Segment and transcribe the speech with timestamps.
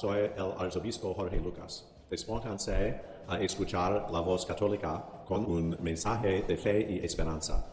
[0.00, 1.86] Soy el arzobispo Jorge Lucas.
[2.08, 7.66] Despónganse a escuchar la voz católica con un mensaje de fe y esperanza.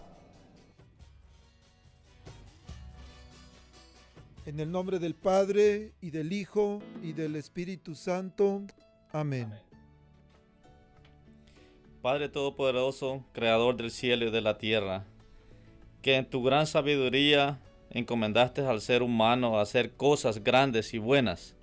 [4.46, 8.64] En el nombre del Padre y del Hijo y del Espíritu Santo.
[9.12, 9.54] Amén.
[12.02, 15.06] Padre Todopoderoso, Creador del cielo y de la tierra,
[16.02, 17.60] que en tu gran sabiduría
[17.90, 21.57] encomendaste al ser humano a hacer cosas grandes y buenas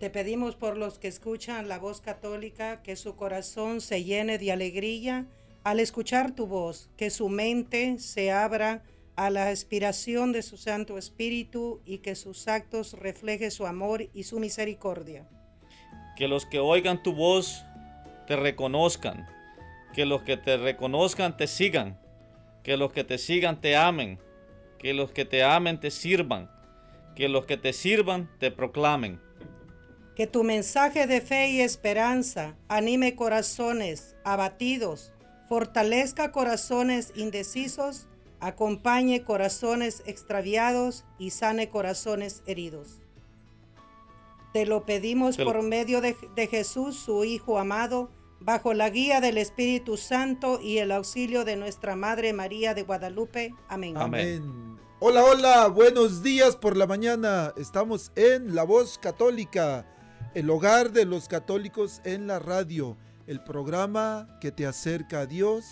[0.00, 4.50] te pedimos por los que escuchan la voz católica, que su corazón se llene de
[4.50, 5.26] alegría
[5.62, 8.82] al escuchar tu voz, que su mente se abra
[9.14, 14.22] a la aspiración de su Santo Espíritu y que sus actos reflejen su amor y
[14.22, 15.28] su misericordia.
[16.16, 17.62] Que los que oigan tu voz
[18.26, 19.26] te reconozcan,
[19.92, 22.00] que los que te reconozcan te sigan,
[22.62, 24.18] que los que te sigan te amen,
[24.78, 26.50] que los que te amen te sirvan,
[27.14, 29.20] que los que te sirvan te proclamen
[30.20, 35.14] que tu mensaje de fe y esperanza anime corazones abatidos,
[35.48, 38.06] fortalezca corazones indecisos,
[38.38, 43.00] acompañe corazones extraviados y sane corazones heridos.
[44.52, 46.14] Te lo pedimos por medio de,
[46.50, 48.10] Jesús, su Hijo amado,
[48.40, 53.54] bajo la guía del Espíritu Santo y el auxilio de nuestra Madre María de Guadalupe.
[53.70, 53.96] Amén.
[53.96, 54.78] Amén.
[54.98, 57.54] Hola, hola, buenos días por la mañana.
[57.56, 59.86] Estamos en La Voz Católica
[60.34, 65.64] el hogar de los católicos en la radio, el programa que te acerca a Dios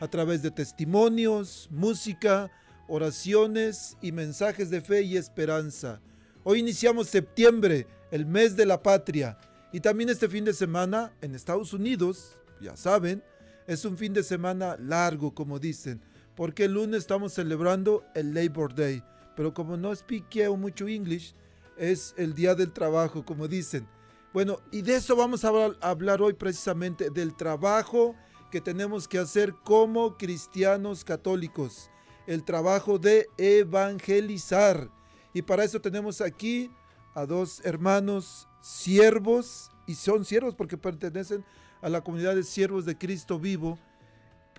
[0.00, 2.50] a través de testimonios, música,
[2.88, 6.00] oraciones y mensajes de fe y esperanza.
[6.42, 9.38] Hoy iniciamos septiembre, el mes de la patria,
[9.72, 13.22] y también este fin de semana en Estados Unidos, ya saben,
[13.68, 16.00] es un fin de semana largo, como dicen,
[16.34, 19.04] porque el lunes estamos celebrando el Labor Day,
[19.36, 21.32] pero como no speakeo mucho English,
[21.76, 23.86] es el día del trabajo, como dicen.
[24.32, 28.14] Bueno, y de eso vamos a hablar hoy precisamente, del trabajo
[28.52, 31.90] que tenemos que hacer como cristianos católicos,
[32.28, 34.88] el trabajo de evangelizar.
[35.34, 36.70] Y para eso tenemos aquí
[37.14, 41.44] a dos hermanos siervos, y son siervos porque pertenecen
[41.82, 43.78] a la comunidad de siervos de Cristo vivo,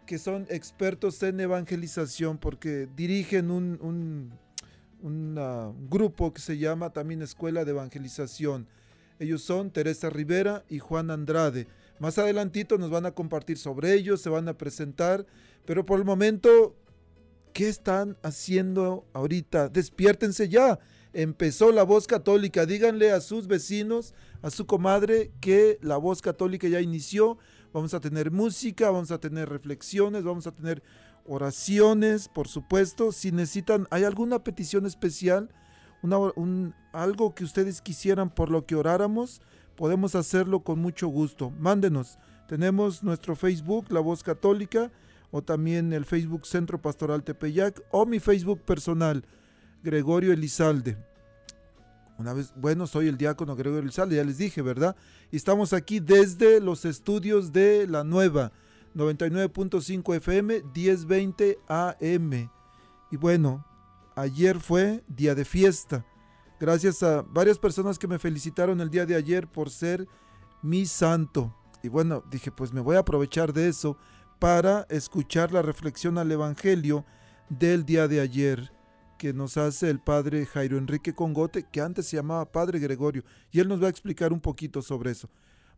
[0.05, 4.33] que son expertos en evangelización porque dirigen un,
[5.89, 8.67] grupo que se llama también Escuela de Evangelización.
[9.21, 11.67] Ellos son Teresa Rivera y Juan Andrade.
[11.99, 15.27] Más adelantito nos van a compartir sobre ellos, se van a presentar,
[15.63, 16.75] pero por el momento,
[17.53, 19.69] ¿qué están haciendo ahorita?
[19.69, 20.79] Despiértense ya.
[21.13, 22.65] Empezó la voz católica.
[22.65, 27.37] Díganle a sus vecinos, a su comadre, que la voz católica ya inició.
[27.73, 30.81] Vamos a tener música, vamos a tener reflexiones, vamos a tener
[31.25, 33.11] oraciones, por supuesto.
[33.11, 35.51] Si necesitan, ¿hay alguna petición especial?
[36.03, 39.41] Un, algo que ustedes quisieran por lo que oráramos,
[39.75, 41.51] podemos hacerlo con mucho gusto.
[41.59, 42.17] Mándenos.
[42.47, 44.91] Tenemos nuestro Facebook, La Voz Católica,
[45.31, 49.23] o también el Facebook Centro Pastoral Tepeyac, o mi Facebook personal,
[49.83, 50.97] Gregorio Elizalde.
[52.17, 54.95] Una vez, bueno, soy el diácono Gregorio Elizalde, ya les dije, ¿verdad?
[55.31, 58.51] Y estamos aquí desde los estudios de la nueva
[58.95, 62.51] 99.5 FM, 1020 AM.
[63.11, 63.65] Y bueno,
[64.21, 66.05] ayer fue día de fiesta.
[66.59, 70.07] Gracias a varias personas que me felicitaron el día de ayer por ser
[70.61, 71.55] mi santo.
[71.81, 73.97] Y bueno, dije, pues me voy a aprovechar de eso
[74.39, 77.05] para escuchar la reflexión al Evangelio
[77.49, 78.71] del día de ayer
[79.17, 83.59] que nos hace el padre Jairo Enrique Congote, que antes se llamaba Padre Gregorio, y
[83.59, 85.29] él nos va a explicar un poquito sobre eso.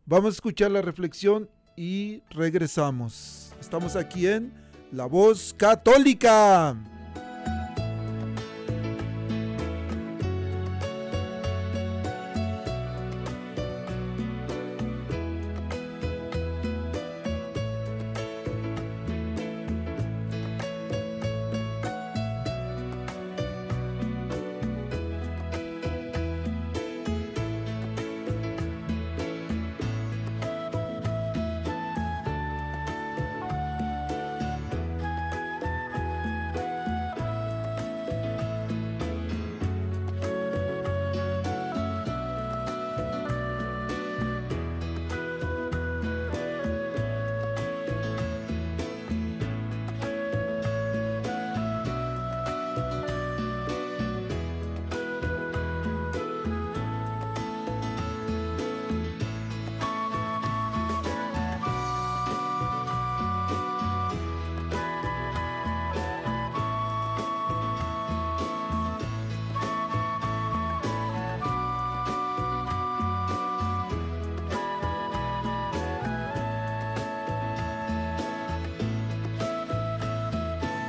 [0.06, 3.52] Vamos a escuchar la reflexión y regresamos.
[3.60, 4.54] Estamos aquí en
[4.92, 6.93] La Voz Católica.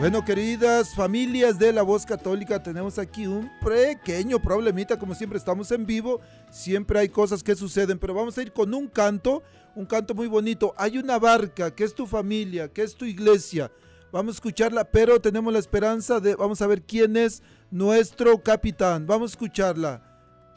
[0.06, 5.72] Bueno, queridas familias de la voz católica, tenemos aquí un pequeño problemita, como siempre estamos
[5.72, 6.22] en vivo,
[6.52, 9.42] siempre hay cosas que suceden, pero vamos a ir con un canto,
[9.74, 10.75] un canto muy bonito.
[10.78, 13.72] Hay una barca que es tu familia, que es tu iglesia.
[14.12, 17.42] Vamos a escucharla, pero tenemos la esperanza de, vamos a ver quién es
[17.72, 19.08] nuestro capitán.
[19.08, 20.04] Vamos a escucharla.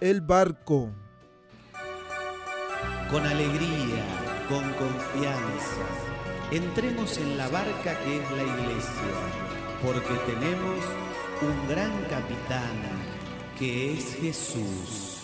[0.02, 0.92] El barco.
[3.10, 4.04] Con alegría,
[4.46, 6.07] con confianza,
[6.50, 9.14] entremos en la barca que es la iglesia,
[9.82, 10.84] porque tenemos
[11.42, 12.76] un gran capitán
[13.58, 15.14] que es Jesús.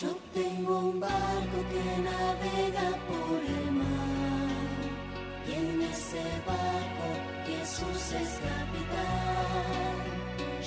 [0.00, 4.30] Yo tengo un barco que navega por el mar
[5.46, 7.06] y en ese barco
[7.46, 9.70] Jesús es capitán.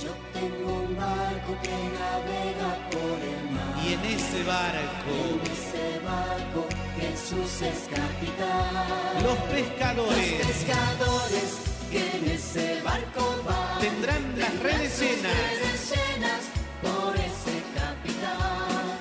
[0.01, 3.83] Yo tengo un barco que navega por el mar.
[3.85, 9.23] Y en ese barco, En ese barco Jesús es capitán.
[9.23, 11.49] los Los pescadores pescadores
[11.91, 15.33] que en ese barco van tendrán las redes llenas.
[15.43, 16.43] redes llenas
[16.81, 18.97] por ese capitán.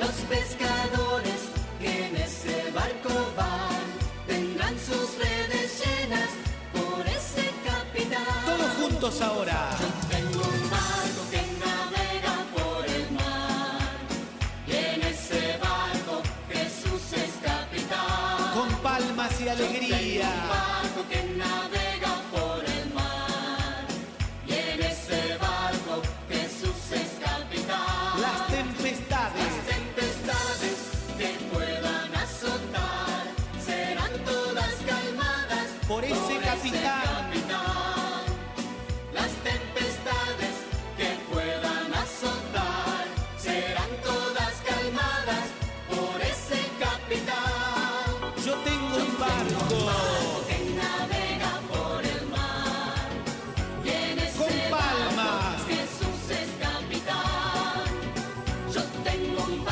[0.00, 1.40] Los pescadores
[1.80, 3.84] que en ese barco van
[4.26, 6.30] tendrán sus redes llenas
[6.72, 8.44] por ese capitán.
[8.44, 9.70] Todos juntos ahora.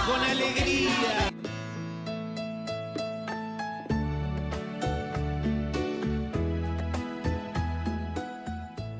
[0.06, 1.30] Con alegría.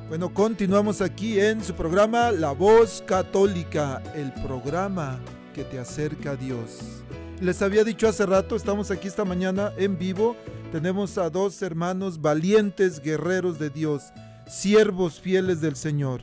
[0.08, 5.18] Bueno, continuamos aquí en su programa La Voz Católica, el programa
[5.54, 7.02] que te acerca a Dios.
[7.40, 10.36] Les había dicho hace rato, estamos aquí esta mañana en vivo,
[10.70, 14.12] tenemos a dos hermanos valientes guerreros de Dios,
[14.46, 16.22] siervos fieles del Señor,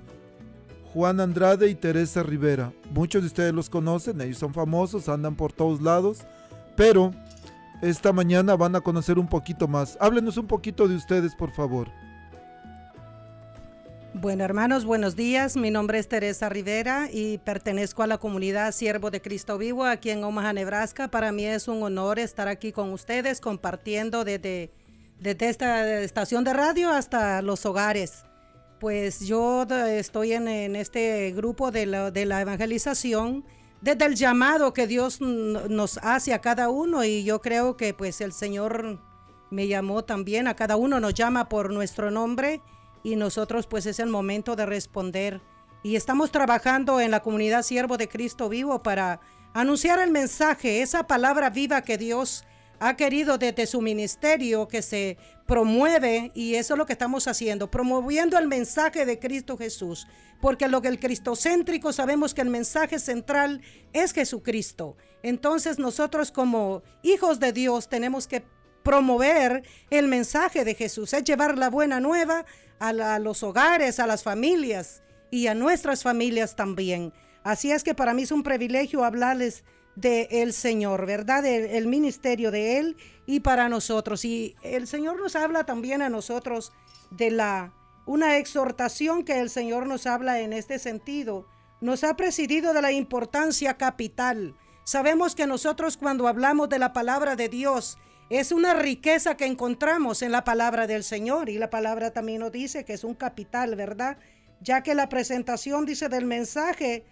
[0.94, 2.74] Juan Andrade y Teresa Rivera.
[2.92, 6.20] Muchos de ustedes los conocen, ellos son famosos, andan por todos lados,
[6.76, 7.12] pero
[7.82, 9.98] esta mañana van a conocer un poquito más.
[10.00, 11.88] Háblenos un poquito de ustedes, por favor.
[14.14, 15.56] Bueno, hermanos, buenos días.
[15.56, 20.10] Mi nombre es Teresa Rivera y pertenezco a la comunidad Siervo de Cristo Vivo aquí
[20.10, 21.10] en Omaha, Nebraska.
[21.10, 24.72] Para mí es un honor estar aquí con ustedes compartiendo desde,
[25.20, 28.24] desde esta estación de radio hasta los hogares.
[28.80, 33.44] Pues yo estoy en, este grupo de la, de la evangelización
[33.82, 38.22] desde el llamado que Dios nos hace a cada uno y yo creo que pues
[38.22, 39.00] el Señor
[39.52, 42.62] me llamó también, a cada uno nos llama por nuestro nombre
[43.04, 45.42] y nosotros pues es el momento de responder.
[45.82, 49.22] Y estamos trabajando en la comunidad Siervo de Cristo Vivo para
[49.54, 52.44] anunciar el mensaje, esa palabra viva que Dios
[52.80, 57.70] ha querido desde su ministerio que se promueve y eso es lo que estamos haciendo,
[57.70, 60.08] promoviendo el mensaje de Cristo Jesús,
[60.42, 64.96] porque lo que el cristocéntrico sabemos que el mensaje central es Jesucristo.
[65.24, 68.44] Entonces nosotros como hijos de Dios tenemos que
[68.84, 72.46] promover el mensaje de Jesús, es llevar la buena nueva
[72.80, 77.14] a, a los hogares, a las familias y a nuestras familias también.
[77.44, 79.64] Así es que para mí es un privilegio hablarles
[80.00, 81.46] de el Señor, ¿verdad?
[81.46, 84.26] El, el ministerio de Él y para nosotros.
[84.26, 86.72] Y el Señor nos habla también a nosotros
[87.12, 87.74] de la
[88.06, 91.46] una exhortación que el Señor nos habla en este sentido.
[91.80, 94.56] Nos ha presidido de la importancia capital.
[94.84, 98.00] Sabemos que nosotros cuando hablamos de la palabra de Dios,
[98.32, 102.52] es una riqueza que encontramos en la palabra del Señor y la palabra también nos
[102.52, 104.18] dice que es un capital, ¿verdad?
[104.62, 107.06] Ya que la presentación dice del mensaje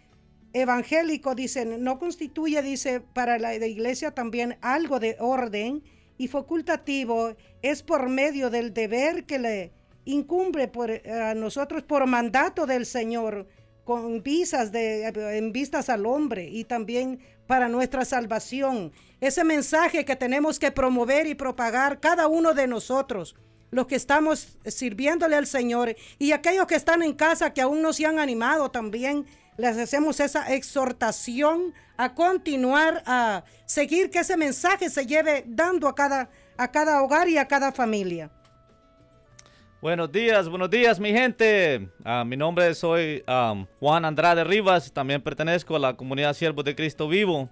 [0.53, 5.83] evangélico, dice, no constituye, dice, para la, iglesia también algo de orden
[6.17, 9.71] y facultativo, es por medio del deber que le
[10.05, 13.47] incumbe eh, a nosotros por mandato del Señor,
[13.83, 15.05] con visas de,
[15.37, 18.91] en vistas al hombre y también para nuestra salvación.
[19.21, 23.35] Ese mensaje que tenemos que promover y propagar cada uno de nosotros,
[23.71, 27.93] los que estamos sirviéndole al Señor y aquellos que están en casa que aún no
[27.93, 29.25] se han animado también,
[29.57, 35.95] les hacemos esa exhortación a continuar, a seguir que ese mensaje se lleve dando a
[35.95, 38.29] cada, a cada hogar y a cada familia.
[39.81, 41.89] Buenos días, buenos días mi gente.
[42.03, 46.65] Ah, mi nombre es soy um, Juan Andrade Rivas, también pertenezco a la comunidad Siervos
[46.65, 47.49] de Cristo Vivo.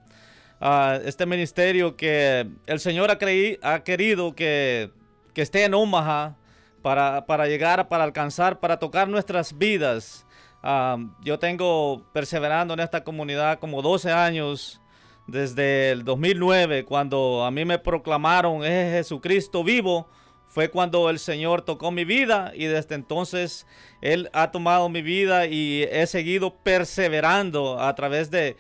[0.62, 3.18] Ah, este ministerio que el Señor ha,
[3.62, 4.92] ha querido que,
[5.34, 6.36] que esté en Omaha
[6.82, 10.25] para, para, llegar, para alcanzar, para tocar nuestras vidas.
[11.22, 14.82] Yo tengo perseverando en esta comunidad como 12 años
[15.28, 20.08] desde el 2009 cuando a mí me proclamaron es Jesucristo vivo
[20.56, 23.68] fue cuando el Señor tocó mi vida y desde entonces
[24.02, 28.56] Él ha tomado mi vida y he seguido perseverando a través de,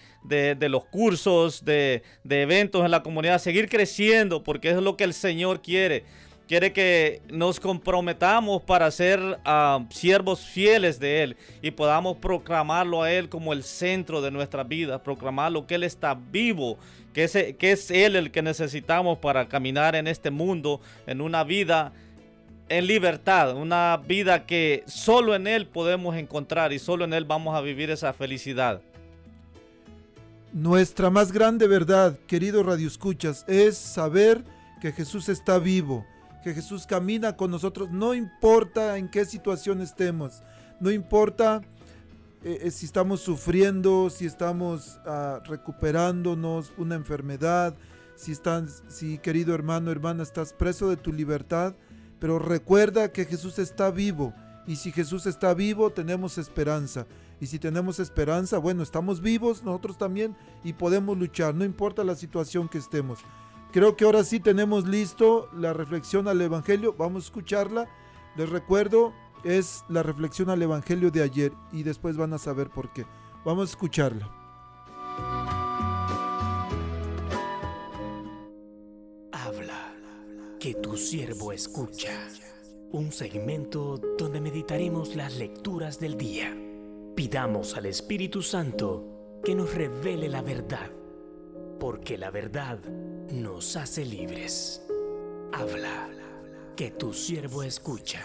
[0.67, 5.61] los cursos, de, eventos en la comunidad, seguir creciendo porque es lo que el Señor
[5.61, 6.03] quiere.
[6.47, 13.11] Quiere que nos comprometamos para ser ah, siervos fieles de Él y podamos proclamarlo a
[13.11, 16.77] Él como el centro de nuestra vida, proclamarlo que Él está vivo
[17.13, 21.45] que es, que es Él el que necesitamos para caminar en este mundo, en una
[21.45, 21.93] vida
[22.67, 27.55] en libertad, una vida que solo en Él podemos encontrar y solo en Él vamos
[27.55, 28.81] a vivir esa felicidad.
[30.51, 34.43] Nuestra más grande verdad, querido Radio Escuchas, es saber
[34.81, 36.05] que Jesús está vivo,
[36.45, 40.43] que Jesús camina con nosotros, no importa en qué situación estemos,
[40.79, 41.63] no importa
[42.43, 47.73] eh, eh, si estamos sufriendo, si estamos ah, recuperándonos una enfermedad,
[48.15, 51.73] si estás, si querido hermano, hermana, estás preso de tu libertad,
[52.19, 54.31] pero recuerda que Jesús está vivo.
[54.67, 57.07] Y si Jesús está vivo, tenemos esperanza.
[57.41, 62.13] Y si tenemos esperanza, bueno, estamos vivos nosotros también y podemos luchar, no importa la
[62.13, 63.17] situación que estemos.
[63.75, 66.95] Creo que ahora sí tenemos listo la reflexión al Evangelio.
[66.97, 67.89] Vamos a escucharla.
[68.37, 69.11] Les recuerdo,
[69.43, 73.05] es la reflexión al Evangelio de ayer y después van a saber por qué.
[73.43, 74.31] Vamos a escucharla.
[79.33, 79.93] Habla,
[80.57, 82.13] que tu siervo escucha.
[82.93, 86.55] Un segmento donde meditaremos las lecturas del día.
[87.13, 90.89] Pidamos al Espíritu Santo que nos revele la verdad,
[91.77, 92.79] porque la verdad
[93.31, 94.81] nos hace libres.
[95.51, 96.09] Habla,
[96.75, 98.23] que tu siervo escucha.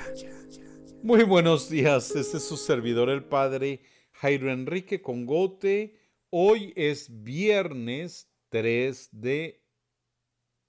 [1.03, 3.81] Muy buenos días, este es su servidor el Padre
[4.13, 5.97] Jairo Enrique Congote.
[6.29, 9.63] Hoy es viernes 3 de,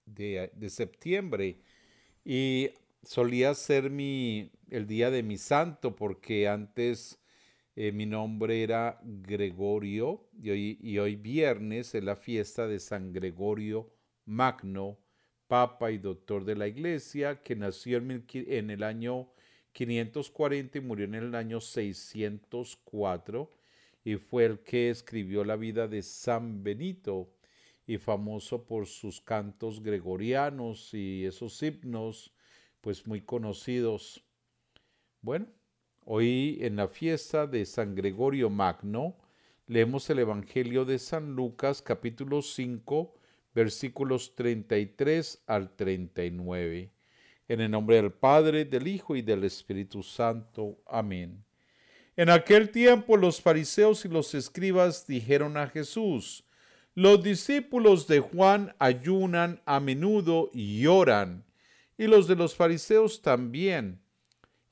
[0.05, 1.59] de, septiembre
[2.23, 2.69] y
[3.03, 7.19] solía ser mi, el día de mi santo porque antes
[7.75, 13.11] eh, mi nombre era Gregorio y hoy, y hoy viernes es la fiesta de San
[13.11, 13.91] Gregorio
[14.25, 14.97] Magno,
[15.47, 19.27] Papa y Doctor de la Iglesia, que nació en, el año
[19.73, 23.51] 540 y murió en el año 604
[24.03, 27.33] y fue el que escribió la vida de San Benito
[27.85, 32.33] y famoso por sus cantos gregorianos y esos himnos
[32.79, 34.23] pues muy conocidos.
[35.21, 35.47] Bueno,
[36.05, 39.17] hoy en la fiesta de San Gregorio Magno
[39.67, 43.15] leemos el Evangelio de San Lucas capítulo 5
[43.53, 46.91] versículos 33 al 39.
[47.47, 50.77] En el nombre del Padre, del Hijo y del Espíritu Santo.
[50.87, 51.43] Amén.
[52.15, 56.43] En aquel tiempo los fariseos y los escribas dijeron a Jesús,
[56.93, 61.45] los discípulos de Juan ayunan a menudo y oran,
[61.97, 64.01] y los de los fariseos también.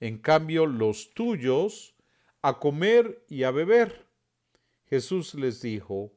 [0.01, 1.95] En cambio, los tuyos
[2.41, 4.05] a comer y a beber.
[4.85, 6.11] Jesús les dijo,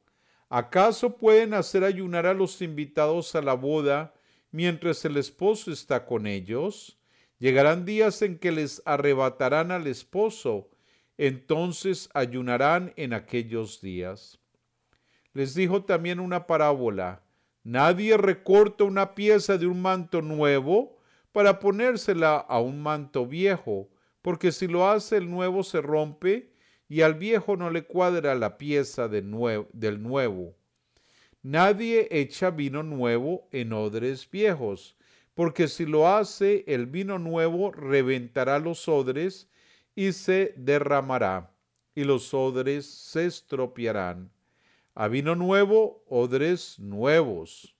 [0.55, 4.13] ¿acaso pueden hacer ayunar a los invitados a la boda
[4.51, 6.99] mientras el esposo está con ellos.
[7.39, 10.69] Llegarán días en que les arrebatarán al esposo,
[11.17, 14.39] entonces ayunarán en aquellos días.
[15.33, 17.23] Les dijo también una parábola.
[17.63, 20.97] Nadie recorta una pieza de un manto nuevo
[21.31, 23.89] para ponérsela a un manto viejo,
[24.21, 26.52] porque si lo hace el nuevo se rompe
[26.93, 30.55] y al viejo no le cuadra la pieza del nuevo.
[31.41, 34.95] Nadie echa vino nuevo en odres viejos,
[35.33, 39.49] porque si lo hace, el vino nuevo reventará los odres
[39.95, 41.51] y se derramará,
[41.95, 44.29] y los odres se estropearán.
[44.93, 47.75] A vino nuevo, odres nuevos.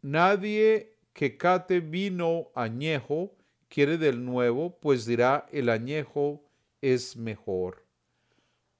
[0.00, 3.34] Nadie que cate vino añejo
[3.68, 6.45] quiere del nuevo, pues dirá el añejo
[6.80, 7.84] es mejor.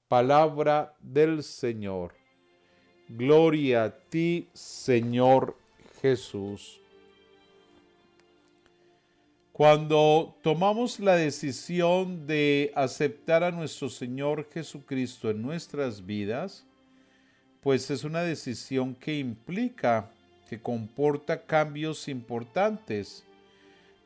[0.07, 2.13] Palabra del Señor.
[3.09, 5.55] Gloria a ti, Señor
[6.01, 6.79] Jesús.
[9.57, 16.63] Cuando tomamos la decisión de aceptar a nuestro Señor Jesucristo en nuestras vidas,
[17.61, 20.11] pues es una decisión que implica,
[20.47, 23.25] que comporta cambios importantes.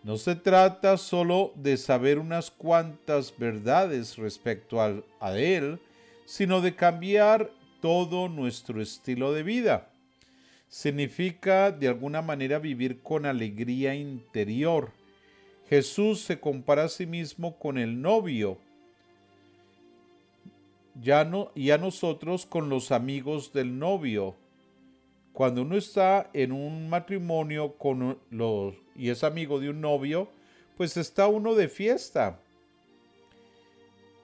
[0.04, 5.80] No se trata solo de saber unas cuantas verdades respecto al- a Él,
[6.26, 9.90] sino de cambiar todo nuestro estilo de vida.
[10.70, 14.92] Significa de alguna manera vivir con alegría interior.
[15.70, 18.58] Jesús se compara a sí mismo con el novio
[21.00, 24.36] ya y a nosotros con los amigos del novio.
[25.34, 30.28] Cuando uno está en un matrimonio con los, y es amigo de un novio,
[30.78, 32.40] pues está uno de fiesta.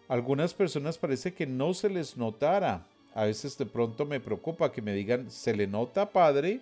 [0.08, 2.86] Algunas personas parece que no se les notara.
[3.14, 6.62] A veces de pronto me preocupa que me digan, ¿se le nota padre?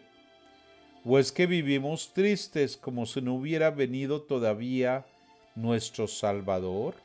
[1.04, 5.06] ¿O es que vivimos tristes como si no hubiera venido todavía
[5.54, 6.96] nuestro Salvador?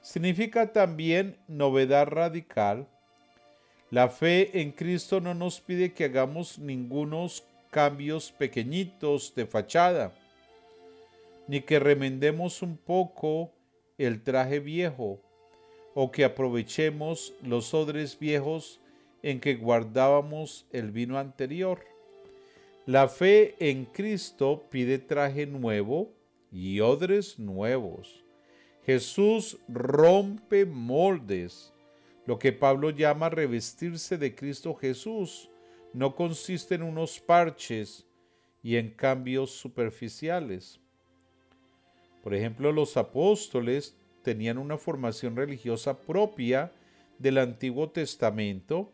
[0.00, 2.86] Significa también novedad radical.
[3.90, 10.14] La fe en Cristo no nos pide que hagamos ningunos cambios pequeñitos de fachada,
[11.48, 13.50] ni que remendemos un poco
[13.98, 15.18] el traje viejo,
[15.92, 18.78] o que aprovechemos los odres viejos
[19.24, 21.80] en que guardábamos el vino anterior.
[22.86, 26.12] La fe en Cristo pide traje nuevo
[26.52, 28.22] y odres nuevos.
[28.86, 31.72] Jesús rompe moldes.
[32.24, 35.50] Lo que Pablo llama revestirse de Cristo Jesús
[35.94, 38.04] no consiste en unos parches
[38.62, 40.80] y en cambios superficiales.
[42.22, 46.72] Por ejemplo, los apóstoles tenían una formación religiosa propia
[47.18, 48.90] del Antiguo Testamento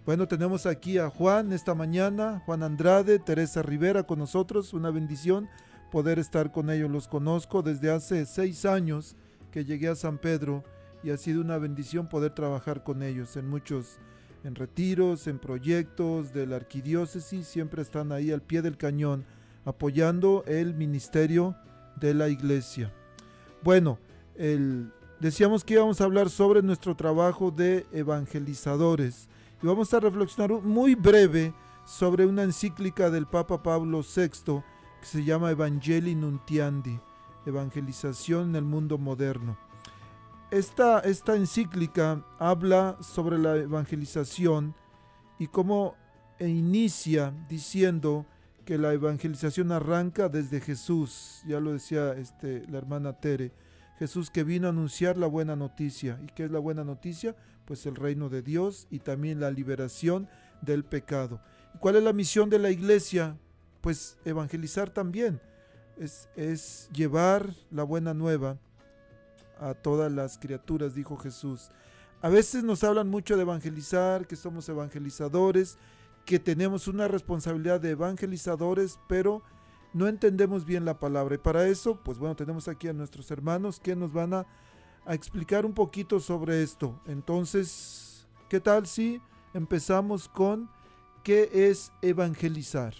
[0.05, 4.73] Bueno, tenemos aquí a Juan esta mañana, Juan Andrade, Teresa Rivera con nosotros.
[4.73, 5.49] Una bendición
[5.91, 6.91] poder estar con ellos.
[6.91, 9.15] Los conozco desde hace seis años
[9.51, 10.63] que llegué a San Pedro
[11.03, 13.99] y ha sido una bendición poder trabajar con ellos en muchos,
[14.45, 17.47] en retiros, en proyectos de la arquidiócesis.
[17.47, 19.25] Siempre están ahí al pie del cañón
[19.65, 21.55] apoyando el ministerio
[21.99, 22.93] de la iglesia.
[23.63, 23.97] Bueno,
[25.19, 29.27] decíamos que íbamos a hablar sobre nuestro trabajo de evangelizadores
[29.63, 31.53] y vamos a reflexionar muy breve
[31.83, 34.61] sobre una encíclica del Papa Pablo VI
[35.01, 36.99] que se llama Evangelii Nuntiandi,
[37.47, 39.64] Evangelización en el Mundo Moderno.
[40.55, 41.01] Esta,
[41.35, 44.73] encíclica habla sobre la evangelización
[45.37, 45.97] y cómo
[46.39, 48.25] e inicia diciendo
[48.63, 53.51] que la evangelización arranca desde Jesús, ya lo decía este, la hermana Tere,
[53.99, 56.21] Jesús que vino a anunciar la buena noticia.
[56.23, 57.35] ¿Y qué es la buena noticia?
[57.65, 60.29] Pues el reino de Dios y también la liberación
[60.61, 61.41] del pecado.
[61.73, 63.35] ¿Y cuál es la misión de la iglesia?
[63.81, 65.41] Pues evangelizar también.
[65.97, 68.57] Es llevar la buena nueva
[69.59, 71.69] a todas las criaturas, dijo Jesús.
[72.21, 75.77] A veces nos hablan mucho de evangelizar, que somos evangelizadores,
[76.25, 79.43] que tenemos una responsabilidad de evangelizadores, pero
[79.93, 81.35] no entendemos bien la palabra.
[81.35, 84.45] Y para eso, pues bueno, tenemos aquí a nuestros hermanos que nos van a,
[85.07, 86.99] explicar un poquito sobre esto.
[87.05, 89.21] Entonces, ¿qué tal si
[89.53, 90.67] empezamos con
[91.23, 92.95] qué es evangelizar?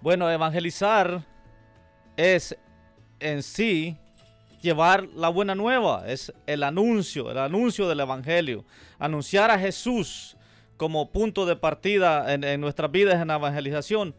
[0.00, 1.26] Bueno, evangelizar
[2.16, 2.56] es
[3.18, 3.98] en sí
[4.66, 8.64] llevar la buena nueva, es el anuncio, el anuncio del Evangelio,
[8.98, 10.36] anunciar a Jesús
[10.76, 14.12] como punto de partida en, nuestras vidas en la evangelización.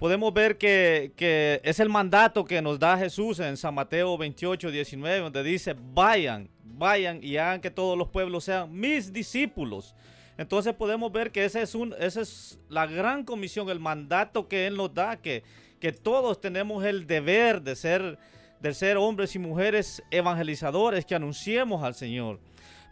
[0.00, 4.70] Podemos ver que, que, es el mandato que nos da Jesús en San Mateo 28,
[4.72, 9.94] 19, donde dice, vayan, vayan y hagan que todos los pueblos sean mis discípulos.
[10.36, 14.76] Entonces podemos ver que es, un, esa es la gran comisión, el mandato que Él
[14.76, 15.44] nos da, que,
[15.78, 18.18] que todos tenemos el deber de ser,
[18.60, 22.38] de ser hombres y mujeres evangelizadores, que anunciemos al Señor.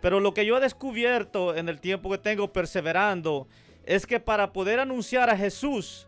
[0.00, 3.48] Pero lo que yo he descubierto en el tiempo que tengo perseverando
[3.84, 6.06] es que para poder anunciar a Jesús,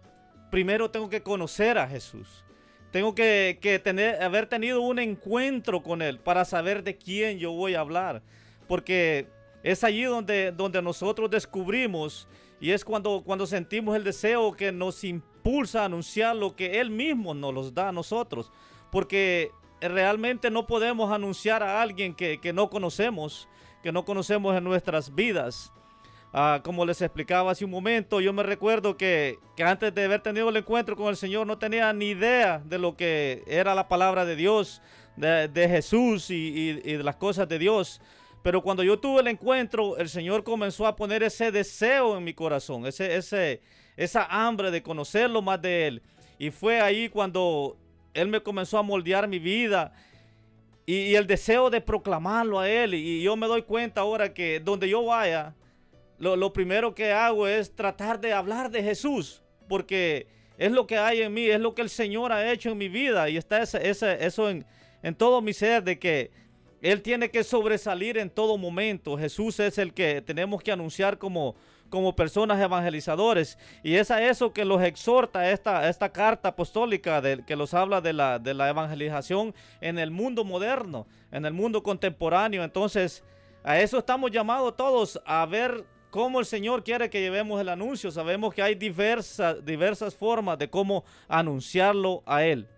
[0.50, 2.44] primero tengo que conocer a Jesús.
[2.90, 7.52] Tengo que, que tener, haber tenido un encuentro con Él para saber de quién yo
[7.52, 8.22] voy a hablar.
[8.66, 9.28] Porque
[9.62, 12.28] es allí donde, donde nosotros descubrimos
[12.60, 16.90] y es cuando, cuando sentimos el deseo que nos impulsa a anunciar lo que Él
[16.90, 18.52] mismo nos los da a nosotros.
[18.90, 23.48] Porque realmente no podemos anunciar a alguien que, no conocemos,
[23.82, 25.72] que no conocemos en nuestras vidas.
[26.32, 30.48] Ah, como les explicaba hace un momento, yo me recuerdo que, antes de haber tenido
[30.48, 34.24] el encuentro con el Señor no tenía ni idea de lo que era la palabra
[34.24, 34.80] de Dios,
[35.16, 38.00] de, Jesús y de las cosas de Dios.
[38.42, 42.32] Pero cuando yo tuve el encuentro, el Señor comenzó a poner ese deseo en mi
[42.32, 43.60] corazón, ese, ese,
[43.96, 46.02] esa hambre de conocerlo más de Él.
[46.38, 47.76] Y fue ahí cuando
[48.14, 49.92] Él me comenzó a moldear mi vida
[50.86, 52.94] y, el deseo de proclamarlo a Él.
[52.94, 55.54] Y yo me doy cuenta ahora que donde yo vaya,
[56.18, 60.26] lo, primero que hago es tratar de hablar de Jesús, porque
[60.58, 62.88] es lo que hay en mí, es lo que el Señor ha hecho en mi
[62.88, 64.66] vida y está ese, ese, eso en,
[65.02, 66.30] en todo mi ser de que
[66.82, 69.16] él tiene que sobresalir en todo momento.
[69.18, 71.54] Jesús es el que tenemos que anunciar como,
[71.90, 73.58] como personas evangelizadores.
[73.82, 78.12] Y es a eso que los exhorta esta, esta carta apostólica que los habla de
[78.12, 82.64] la, de la evangelización en el mundo moderno, en el mundo contemporáneo.
[82.64, 83.22] Entonces,
[83.62, 88.10] a eso estamos llamados todos a ver cómo el Señor quiere que llevemos el anuncio.
[88.10, 92.68] Sabemos que hay diversas, diversas formas de cómo anunciarlo a Él.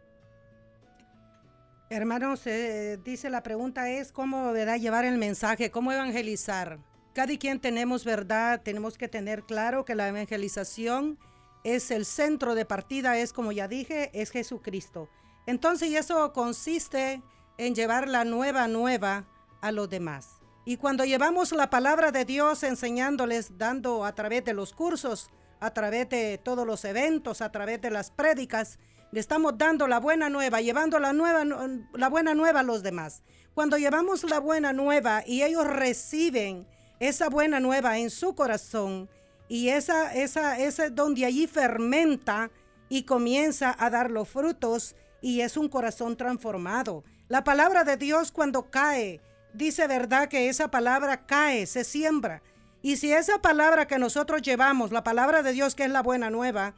[1.91, 6.79] Hermanos, eh, dice la pregunta es cómo llevar el mensaje, cómo evangelizar.
[7.13, 11.19] Cada quien tenemos verdad, tenemos que tener claro que la evangelización
[11.63, 15.09] es el centro de partida, es como ya dije, es Jesucristo.
[15.47, 17.23] Entonces, y eso consiste
[17.59, 19.27] en llevar la nueva nueva
[19.61, 20.41] a los demás.
[20.65, 25.71] Y cuando llevamos la palabra de Dios enseñándoles, dando a través de los cursos, a
[25.71, 28.79] través de todos los eventos, a través de las prédicas,
[29.11, 31.45] le estamos dando la buena nueva, llevando la, nueva,
[31.93, 33.23] la buena nueva a los demás.
[33.55, 36.67] Cuando llevamos la buena nueva y ellos reciben
[37.09, 39.09] esa buena nueva en su corazón,
[39.49, 42.51] y esa, esa, ese donde allí fermenta
[42.89, 47.05] y comienza a dar los frutos y es un corazón transformado.
[47.29, 49.21] La palabra de Dios cuando cae,
[49.53, 52.43] dice verdad que esa palabra cae, se siembra.
[52.83, 56.31] Y si esa palabra que nosotros llevamos, la palabra de Dios que es la buena
[56.31, 56.75] nueva,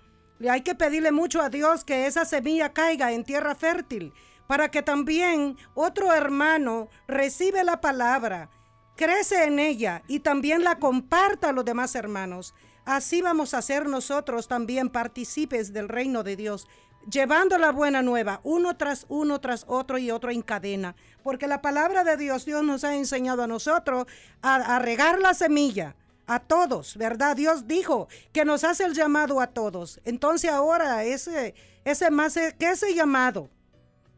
[0.48, 4.12] hay que pedirle mucho a Dios que esa semilla caiga en tierra fértil
[4.46, 8.50] para que también otro hermano recibe la palabra,
[8.96, 12.54] crece en ella y también la comparta a los demás hermanos.
[12.84, 16.68] Así vamos a ser nosotros también partícipes del reino de Dios,
[17.10, 20.94] llevando la buena nueva, uno tras uno, tras otro y otro en cadena.
[21.22, 24.06] Porque la palabra de Dios, Dios nos ha enseñado a nosotros
[24.42, 27.36] a, a regar la semilla, a todos, ¿verdad?
[27.36, 30.00] Dios dijo que nos hace el llamado a todos.
[30.04, 31.54] Entonces ahora ese,
[31.84, 33.50] ese más que ese llamado,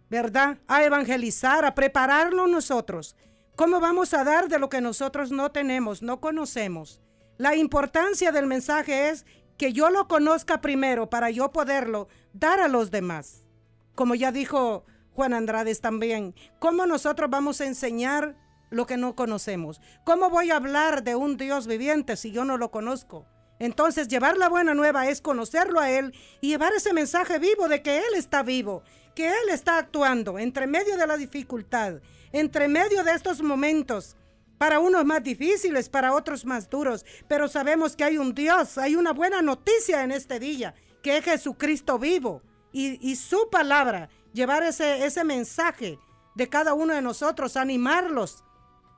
[0.08, 0.58] ¿verdad?
[0.68, 3.16] A evangelizar, a prepararlo nosotros.
[3.56, 7.00] ¿Cómo vamos a dar de lo que nosotros no tenemos, no conocemos?
[7.38, 9.24] La importancia del mensaje es
[9.56, 13.46] que yo lo conozca primero para yo poderlo dar a los demás.
[13.94, 18.36] Como ya dijo Juan Andrades también, ¿cómo nosotros vamos a enseñar
[18.70, 19.80] lo que no conocemos.
[20.04, 23.26] ¿Cómo voy a hablar de un Dios viviente si yo no lo conozco?
[23.58, 27.82] Entonces llevar la buena nueva es conocerlo a Él y llevar ese mensaje vivo de
[27.82, 28.82] que Él está vivo,
[29.14, 32.00] que Él está actuando entre medio de la dificultad,
[32.40, 34.16] entre medio de estos momentos,
[34.58, 38.96] para unos más difíciles, para otros más duros, pero sabemos que hay un Dios, hay
[38.96, 42.42] una buena noticia en este día, que es Jesucristo vivo.
[42.72, 45.98] Y, su palabra, llevar ese, ese mensaje
[46.34, 48.44] de cada uno de nosotros, animarlos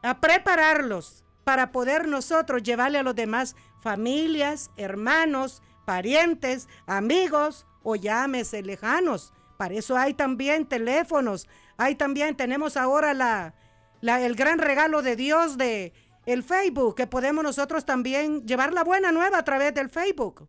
[0.03, 8.63] a prepararlos para poder nosotros llevarle a los demás familias, hermanos, parientes, amigos o llámese
[8.63, 9.33] lejanos.
[9.57, 11.49] Para eso hay también teléfonos,
[11.79, 13.55] hay también, tenemos ahora la,
[14.03, 15.93] el gran regalo de Dios de
[16.27, 20.49] el Facebook, que podemos nosotros también llevar la buena nueva a través del Facebook.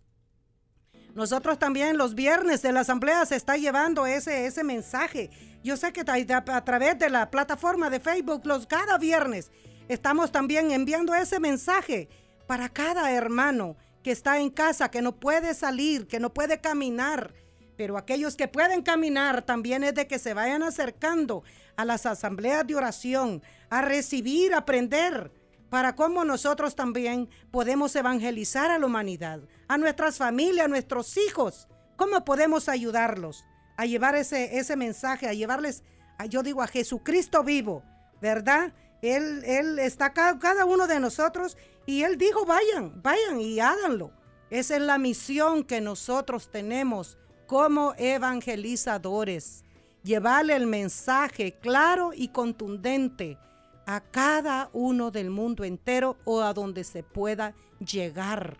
[1.13, 5.29] Nosotros también los viernes de la asamblea se está llevando ese, ese mensaje.
[5.63, 9.51] Yo sé que a través de la plataforma de Facebook, los cada viernes,
[9.87, 12.09] estamos también enviando ese mensaje
[12.47, 17.33] para cada hermano que está en casa, que no puede salir, que no puede caminar.
[17.79, 21.43] Pero aquellos que pueden caminar también es de que se vayan acercando
[21.77, 25.31] a las asambleas de oración, a recibir, aprender,
[25.69, 29.39] para cómo nosotros también podemos evangelizar a la humanidad,
[29.69, 33.45] a nuestras familias, a nuestros hijos, cómo podemos ayudarlos
[33.77, 35.85] a llevar ese, ese mensaje, a llevarles,
[36.17, 37.81] a- yo digo, a Jesucristo vivo,
[38.21, 38.73] ¿verdad?
[39.01, 44.11] Él, él está ca- cada uno de nosotros y Él dijo, vayan, vayan y háganlo.
[44.49, 47.17] Esa es la misión que nosotros tenemos
[47.49, 49.63] como evangelizadores.
[50.03, 53.39] Llevarle el mensaje claro y contundente
[53.87, 58.57] a cada uno del mundo entero o a donde se pueda llegar.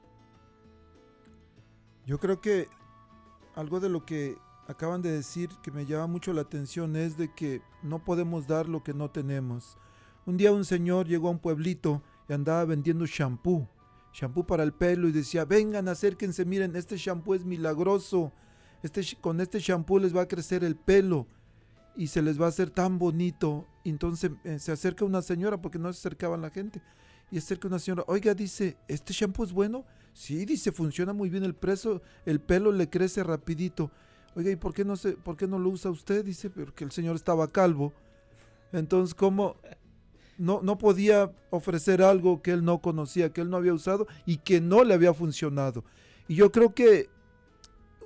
[2.08, 2.68] Yo creo que
[3.54, 4.36] algo de lo que
[4.68, 8.68] acaban de decir que me llama mucho la atención es de que no podemos dar
[8.68, 9.78] lo que no tenemos.
[10.26, 13.70] Un día un señor llegó a un pueblito y andaba vendiendo shampoo,
[14.14, 18.34] shampoo para el pelo y decía, vengan, acérquense, miren, este shampoo es milagroso,
[18.84, 21.28] este, con este shampoo les va a crecer el pelo
[21.96, 23.66] y se les va a hacer tan bonito.
[23.84, 26.82] Entonces eh, se acerca una señora porque no se acercaba la gente
[27.32, 29.86] y acerca una señora, oiga, dice, ¿este shampoo es bueno?
[30.14, 33.92] Sí, dice, funciona muy bien el preso, el pelo le crece rapidito.
[34.36, 36.26] Oiga, ¿y por qué no se, por qué no lo usa usted?
[36.26, 37.94] Dice, porque el señor estaba calvo.
[38.72, 39.58] Entonces, ¿cómo?
[40.38, 44.38] No, no podía ofrecer algo que él no conocía, que él no había usado y
[44.38, 45.84] que no le había funcionado.
[46.28, 47.10] Y yo creo que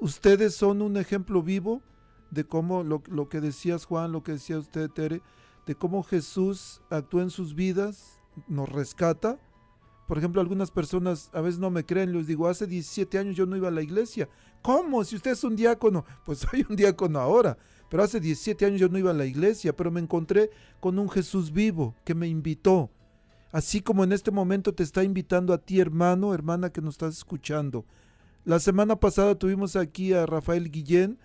[0.03, 1.81] ustedes son un ejemplo vivo
[2.29, 5.21] de cómo lo, que decías Juan, lo que decía usted Tere,
[5.65, 9.39] de cómo Jesús actúa en sus vidas, nos rescata.
[10.07, 13.45] Por ejemplo, algunas personas a veces no me creen, les digo, hace 17 años yo
[13.45, 14.27] no iba a la iglesia.
[14.61, 15.05] ¿Cómo?
[15.05, 17.57] Si usted es un diácono, pues soy un diácono ahora.
[17.89, 20.49] Pero hace 17 años yo no iba a la iglesia, pero me encontré
[20.81, 22.89] con un Jesús vivo que me invitó.
[23.53, 27.17] Así como en este momento te está invitando a ti, hermano, hermana que nos estás
[27.17, 27.85] escuchando.
[28.45, 31.17] La semana pasada tuvimos aquí a Rafael Guillén,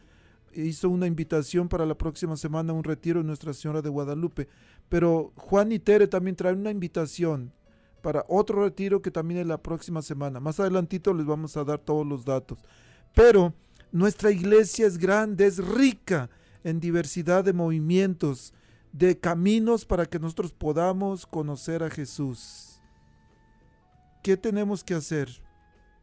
[0.54, 4.48] hizo una invitación para la próxima semana, un retiro en Nuestra Señora de Guadalupe.
[4.88, 7.52] Pero Juan y Tere también traen una invitación
[8.02, 10.38] para otro retiro que también es la próxima semana.
[10.38, 12.60] Más adelantito les vamos a dar todos los datos.
[13.14, 13.52] Pero
[13.90, 16.30] nuestra iglesia es grande, es rica
[16.62, 18.54] en diversidad de movimientos,
[18.92, 22.80] de caminos para que nosotros podamos conocer a Jesús.
[24.22, 25.28] ¿Qué tenemos que hacer?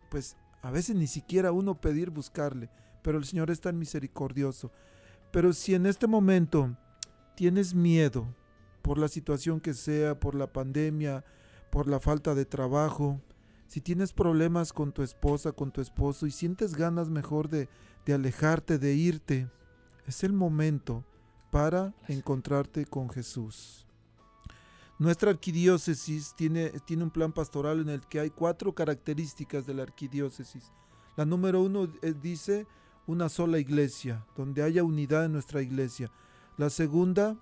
[0.10, 2.72] Pues a veces ni siquiera uno pedir buscarle,
[3.04, 4.72] pero el Señor es tan misericordioso.
[5.30, 6.76] Pero si en este momento
[7.36, 8.26] tienes miedo
[8.82, 11.24] por la situación que sea, por la pandemia,
[11.70, 13.22] por la falta de trabajo,
[13.68, 17.70] si tienes problemas con tu esposa, con tu esposo y sientes ganas mejor de,
[18.04, 19.48] de alejarte, de irte,
[20.08, 21.06] es el momento
[21.52, 23.86] para encontrarte con Jesús.
[24.98, 29.84] Nuestra arquidiócesis tiene, tiene un plan pastoral en el que hay cuatro características de la
[29.84, 30.72] arquidiócesis.
[31.18, 32.66] La número uno eh, dice
[33.08, 36.12] una sola iglesia, donde haya unidad en nuestra iglesia.
[36.58, 37.38] La segunda,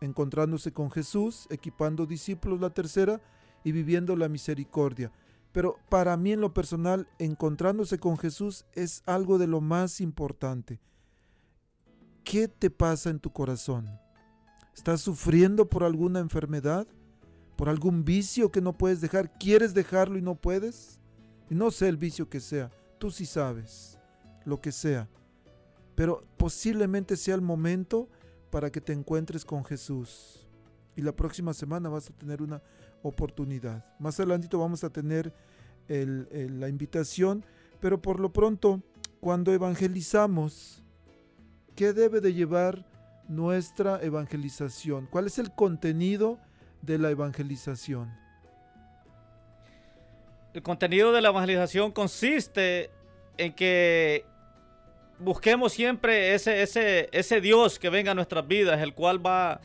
[0.00, 2.60] encontrándose con Jesús, equipando discípulos.
[2.60, 3.20] La tercera,
[3.64, 5.10] y viviendo la misericordia.
[5.50, 10.80] Pero para mí en lo personal, encontrándose con Jesús es algo de lo más importante.
[12.22, 13.98] ¿Qué te pasa en tu corazón?
[14.74, 16.86] ¿Estás sufriendo por alguna enfermedad?
[17.56, 19.32] ¿Por algún vicio que no puedes dejar?
[19.38, 20.98] ¿Quieres dejarlo y no puedes?
[21.48, 23.98] Y no sé el vicio que sea, tú sí sabes
[24.44, 25.08] lo que sea.
[25.94, 28.08] Pero posiblemente sea el momento
[28.50, 30.46] para que te encuentres con Jesús.
[30.96, 32.60] Y la próxima semana vas a tener una
[33.02, 33.84] oportunidad.
[33.98, 35.32] Más adelantito vamos a tener
[35.88, 37.44] la invitación,
[37.80, 38.82] pero por lo pronto,
[39.20, 40.82] cuando evangelizamos,
[41.76, 42.84] ¿qué debe de llevar
[43.28, 45.06] nuestra evangelización?
[45.06, 46.38] ¿Cuál es el contenido
[46.82, 48.12] de la evangelización?
[50.52, 52.90] El contenido de la evangelización consiste
[53.36, 54.24] en que
[55.18, 59.60] busquemos siempre ese, ese, ese Dios que venga a nuestras vidas, el cual va,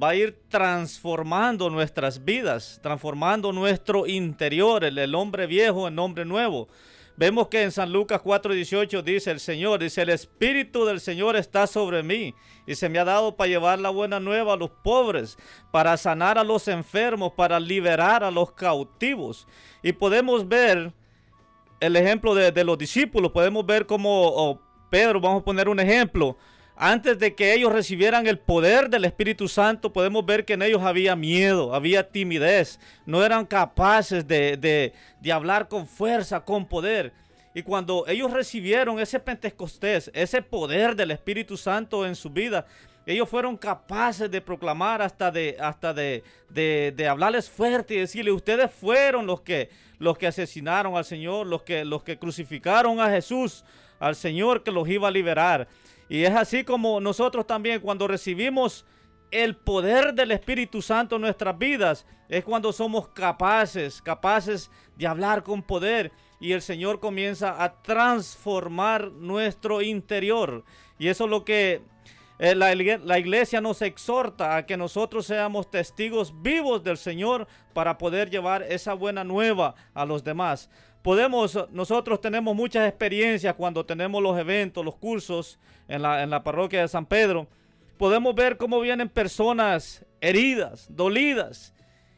[0.00, 6.24] va a ir transformando nuestras vidas, transformando nuestro interior, el, el hombre viejo en hombre
[6.24, 6.68] nuevo.
[7.16, 11.66] Vemos que en San Lucas 4:18 dice el Señor, dice, el Espíritu del Señor está
[11.66, 12.34] sobre mí
[12.66, 15.36] y se me ha dado para llevar la buena nueva a los pobres,
[15.70, 19.46] para sanar a los enfermos, para liberar a los cautivos.
[19.82, 20.92] Y podemos ver
[21.80, 26.36] el ejemplo de, los discípulos, podemos ver como oh, Pedro, vamos a poner un ejemplo,
[26.84, 30.82] antes de que ellos recibieran el poder del Espíritu Santo, podemos ver que en ellos
[30.82, 34.92] había miedo, había timidez, no eran capaces de,
[35.32, 37.12] hablar con fuerza, con poder.
[37.54, 42.66] Y cuando ellos recibieron ese Pentecostés, ese poder del Espíritu Santo en su vida,
[43.06, 48.68] ellos fueron capaces de proclamar hasta de, hasta de, de, hablarles fuerte y decirle, ustedes
[48.72, 53.64] fueron los que, los que asesinaron al Señor, los que, los que crucificaron a Jesús,
[54.00, 55.68] al Señor que los iba a liberar.
[56.12, 58.84] Y es así como nosotros también cuando recibimos
[59.30, 65.42] el poder del Espíritu Santo en nuestras vidas, es cuando somos capaces, capaces de hablar
[65.42, 70.64] con poder y el Señor comienza a transformar nuestro interior.
[70.98, 71.80] Y eso es lo que
[72.38, 77.96] eh, la, la, iglesia nos exhorta a que nosotros seamos testigos vivos del Señor para
[77.96, 80.68] poder llevar esa buena nueva a los demás.
[81.02, 86.44] Podemos, nosotros tenemos muchas experiencias cuando tenemos los eventos, los cursos en la, en la
[86.44, 87.48] parroquia de San Pedro.
[87.98, 91.74] Podemos ver cómo vienen personas heridas, dolidas.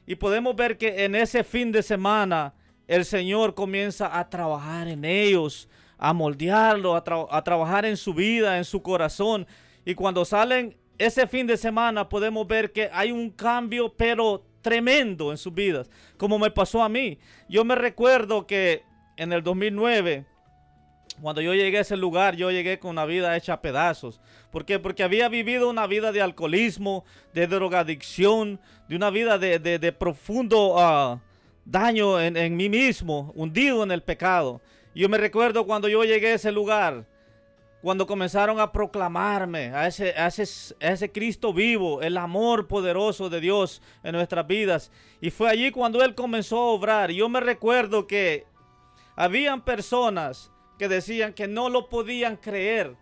[0.07, 2.53] Y podemos ver que en ese fin de semana
[2.87, 5.67] el Señor comienza a trabajar en ellos,
[5.97, 9.47] a moldearlo, a, a trabajar en su vida, en su corazón.
[9.87, 15.31] Y cuando salen ese fin de semana podemos ver que hay un cambio, pero tremendo
[15.31, 17.19] en sus vidas, como me pasó a mí.
[17.51, 18.83] Yo me recuerdo que
[19.19, 20.25] en el 2009,
[21.21, 24.23] cuando yo llegué a ese lugar, yo llegué con una vida hecha a pedazos.
[24.51, 24.79] ¿Por qué?
[24.79, 31.21] Porque había vivido una vida de alcoholismo, de drogadicción, de una vida de, profundo ah,
[31.67, 34.63] daño en, en mí mismo, hundido en el pecado.
[34.95, 37.05] Yo me recuerdo cuando yo llegué a ese lugar,
[37.85, 43.83] cuando comenzaron a proclamarme a ese, ese, ese, Cristo vivo, el amor poderoso de Dios
[44.03, 44.91] en nuestras vidas.
[45.21, 47.11] Y fue allí cuando Él comenzó a obrar.
[47.11, 48.47] Yo me recuerdo que
[49.17, 52.97] habían personas que decían que no lo podían creer.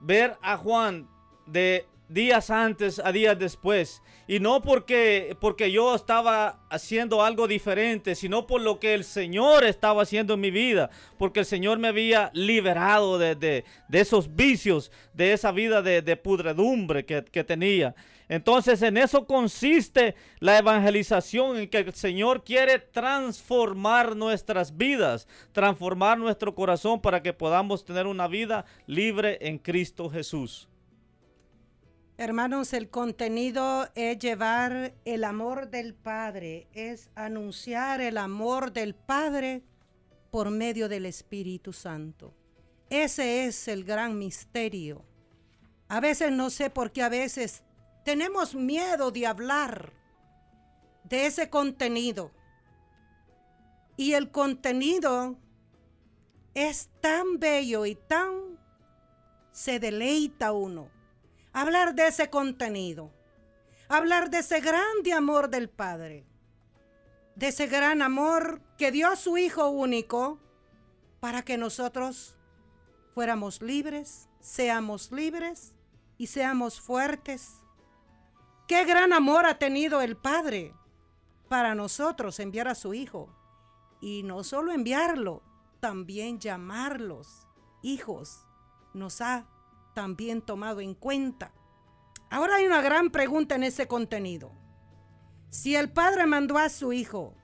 [0.00, 1.06] Ver a Juan
[1.44, 4.00] de días antes a días después.
[4.26, 9.64] Y no porque, porque yo estaba haciendo algo diferente, sino por lo que el Señor
[9.64, 10.88] estaba haciendo en mi vida.
[11.18, 16.16] Porque el Señor me había liberado de, de, esos vicios, de esa vida de, de
[16.16, 17.94] pudredumbre que, que tenía.
[18.28, 26.16] Entonces en eso consiste la evangelización, en que el Señor quiere transformar nuestras vidas, transformar
[26.16, 30.68] nuestro corazón para que podamos tener una vida libre en Cristo Jesús.
[32.16, 39.64] Hermanos, el contenido es llevar el amor del Padre, es anunciar el amor del Padre
[40.30, 42.32] por medio del Espíritu Santo.
[42.88, 45.04] Ese es el gran misterio.
[45.88, 47.64] A veces no sé por qué a veces
[48.04, 49.92] tenemos miedo de hablar
[51.02, 52.30] de ese contenido.
[53.96, 55.36] Y el contenido
[56.54, 58.56] es tan bello y tan
[59.50, 60.93] se deleita uno
[61.54, 63.12] hablar de ese contenido,
[63.88, 66.26] hablar de ese grande amor del Padre,
[67.36, 70.40] de ese gran amor que dio a su Hijo único
[71.20, 72.36] para que nosotros
[73.14, 75.74] fuéramos libres, seamos libres
[76.18, 77.62] y seamos fuertes.
[78.66, 80.74] Qué gran amor ha tenido el Padre
[81.48, 83.28] para nosotros enviar a su Hijo.
[84.00, 85.42] Y no solo enviarlo,
[85.80, 87.46] también llamarlos
[87.82, 88.44] hijos.
[88.92, 89.46] Nos ha
[89.94, 91.52] también tomado en cuenta.
[92.30, 94.52] Ahora hay una gran pregunta en ese contenido.
[95.50, 97.34] Si el Padre mandó a su Hijo,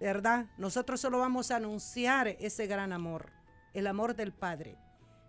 [0.00, 0.46] ¿verdad?
[0.56, 3.32] Nosotros solo vamos a anunciar ese gran amor,
[3.74, 4.78] el amor del Padre.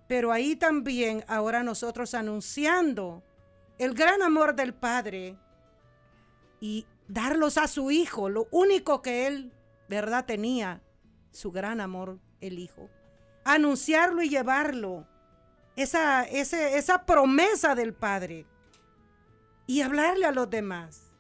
[0.08, 3.24] Pero ahí también ahora nosotros anunciando
[3.80, 5.38] el gran amor del Padre
[6.60, 9.54] y darlos a su Hijo, lo único que Él,
[9.90, 10.26] ¿verdad?
[10.26, 10.82] Tenía,
[11.32, 12.90] su gran amor, el Hijo.
[13.44, 15.08] Anunciarlo y llevarlo
[15.78, 18.46] esa, esa promesa del Padre
[19.68, 21.14] y hablarle a los demás.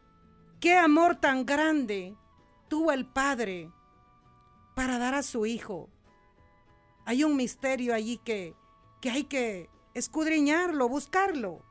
[0.60, 2.16] Qué amor tan grande
[2.68, 3.72] tuvo el Padre
[4.76, 5.89] para dar a su Hijo.
[7.05, 8.55] Hay un misterio allí que,
[8.99, 11.64] que hay que escudriñarlo, buscarlo.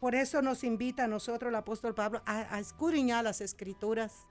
[0.00, 4.26] Por eso nos invita a nosotros el apóstol Pablo a, a, escudriñar las escrituras.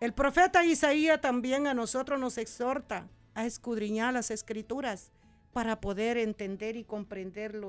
[0.00, 5.12] El profeta Isaías también a nosotros nos exhorta a escudriñar las escrituras
[5.52, 7.60] para poder entender y comprender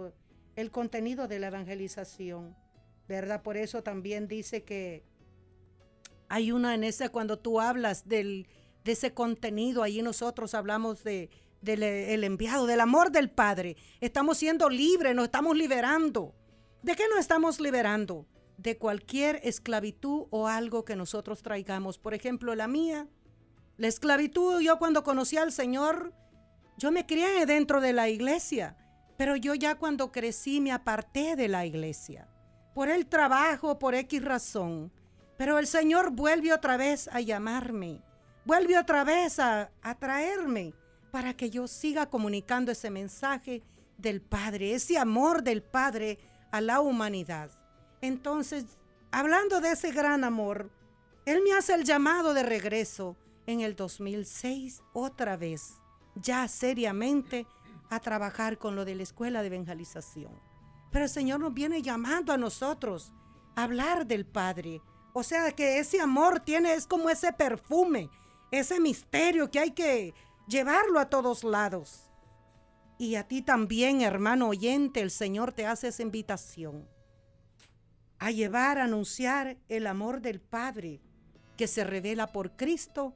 [0.56, 2.56] el contenido de la evangelización,
[3.08, 3.42] ¿verdad?
[3.42, 5.04] Por eso también dice que
[6.30, 8.48] hay una en ese, cuando tú hablas del,
[8.84, 11.30] de ese contenido, ahí nosotros hablamos de,
[11.62, 13.78] del el enviado, del amor del Padre.
[14.02, 16.34] Estamos siendo libres, nos estamos liberando.
[16.82, 18.26] ¿De qué nos estamos liberando?
[18.58, 21.98] De cualquier esclavitud o algo que nosotros traigamos.
[21.98, 23.08] Por ejemplo, la mía,
[23.78, 26.14] la esclavitud, yo cuando conocí al Señor,
[26.78, 28.76] yo me crié dentro de la iglesia
[29.18, 32.28] Pero yo ya cuando crecí me aparté de la iglesia.
[32.74, 34.92] Por el trabajo, por X razón.
[35.38, 38.02] Pero el Señor vuelve otra vez a llamarme.
[38.46, 40.74] Vuelve otra vez a, a traerme
[41.12, 43.62] para que yo siga comunicando ese mensaje
[43.98, 46.18] del Padre, ese amor del Padre
[46.52, 47.52] a la humanidad.
[48.02, 48.66] Entonces,
[49.12, 50.72] hablando de ese gran amor,
[51.26, 53.16] Él me hace el llamado de regreso
[53.46, 55.80] en el 2006 otra vez,
[56.16, 57.48] ya seriamente,
[57.90, 60.32] a trabajar con lo de la escuela de evangelización.
[60.92, 63.14] Pero el Señor nos viene llamando a nosotros
[63.56, 64.82] a hablar del Padre.
[65.14, 68.10] O sea que ese amor tiene, es como ese perfume,
[68.52, 70.14] ese misterio que hay que
[70.48, 72.10] llevarlo a todos lados.
[72.98, 76.88] Y a ti también, hermano oyente, el Señor te hace esa invitación
[78.20, 81.02] a llevar, a anunciar el amor del Padre
[81.58, 83.16] que se revela por Cristo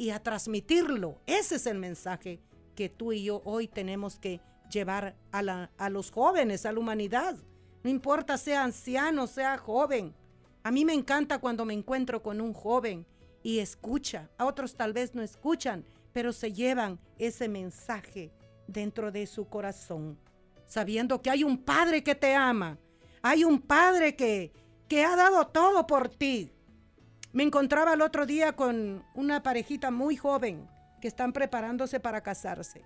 [0.00, 1.20] y a transmitirlo.
[1.26, 2.40] Ese es el mensaje
[2.74, 4.40] que tú y yo hoy tenemos que
[4.70, 7.36] llevar a, la, a los jóvenes, a la humanidad.
[7.84, 10.14] No importa sea anciano, sea joven.
[10.62, 13.06] A mí me encanta cuando me encuentro con un joven
[13.42, 14.30] y escucha.
[14.38, 15.84] A otros tal vez no escuchan,
[16.14, 18.32] pero se llevan ese mensaje
[18.66, 20.18] dentro de su corazón,
[20.66, 22.78] sabiendo que hay un Padre que te ama,
[23.20, 24.50] hay un Padre que,
[24.88, 26.50] que ha dado todo por ti.
[27.32, 30.68] Me encontraba el otro día con una parejita muy joven
[31.00, 32.82] que están preparándose para casarse.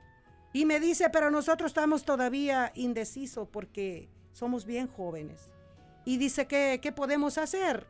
[0.52, 5.50] Y me dice, pero nosotros estamos todavía indecisos porque somos bien jóvenes.
[6.04, 7.86] Y dice, ¿qué, qué podemos hacer?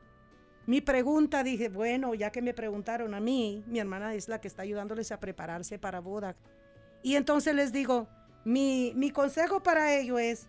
[0.66, 4.46] Mi pregunta, dije, bueno, ya que me preguntaron a mí, mi hermana es la que
[4.46, 6.36] está ayudándoles a prepararse para boda.
[7.02, 8.06] Y entonces les digo,
[8.44, 10.46] mi, mi consejo para ello es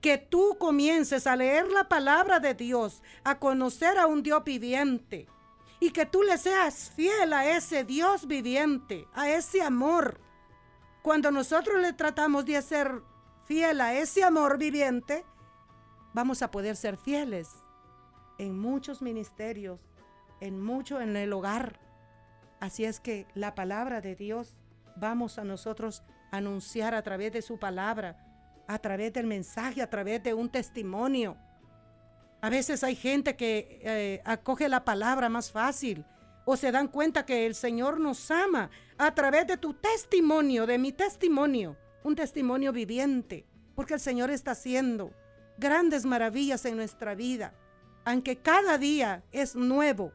[0.00, 5.26] que tú comiences a leer la palabra de Dios, a conocer a un Dios viviente
[5.80, 10.20] y que tú le seas fiel a ese Dios viviente, a ese amor.
[11.02, 13.02] Cuando nosotros le tratamos de ser
[13.44, 15.24] fiel a ese amor viviente,
[16.12, 17.48] vamos a poder ser fieles
[18.38, 19.80] en muchos ministerios,
[20.40, 21.78] en mucho en el hogar.
[22.60, 24.56] Así es que la palabra de Dios
[24.96, 28.24] vamos a nosotros anunciar a través de su palabra,
[28.66, 31.36] a través del mensaje, a través de un testimonio.
[32.40, 36.04] A veces hay gente que eh, acoge la palabra más fácil
[36.44, 40.78] o se dan cuenta que el Señor nos ama a través de tu testimonio, de
[40.78, 45.12] mi testimonio, un testimonio viviente, porque el Señor está haciendo
[45.58, 47.52] grandes maravillas en nuestra vida.
[48.04, 50.12] Aunque cada día es nuevo,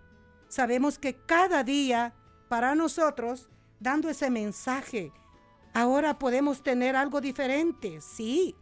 [0.47, 2.13] sabemos que cada día
[2.47, 3.49] para nosotros
[3.79, 5.11] dando ese mensaje.
[5.73, 8.55] Ahora podemos tener algo diferente, sí,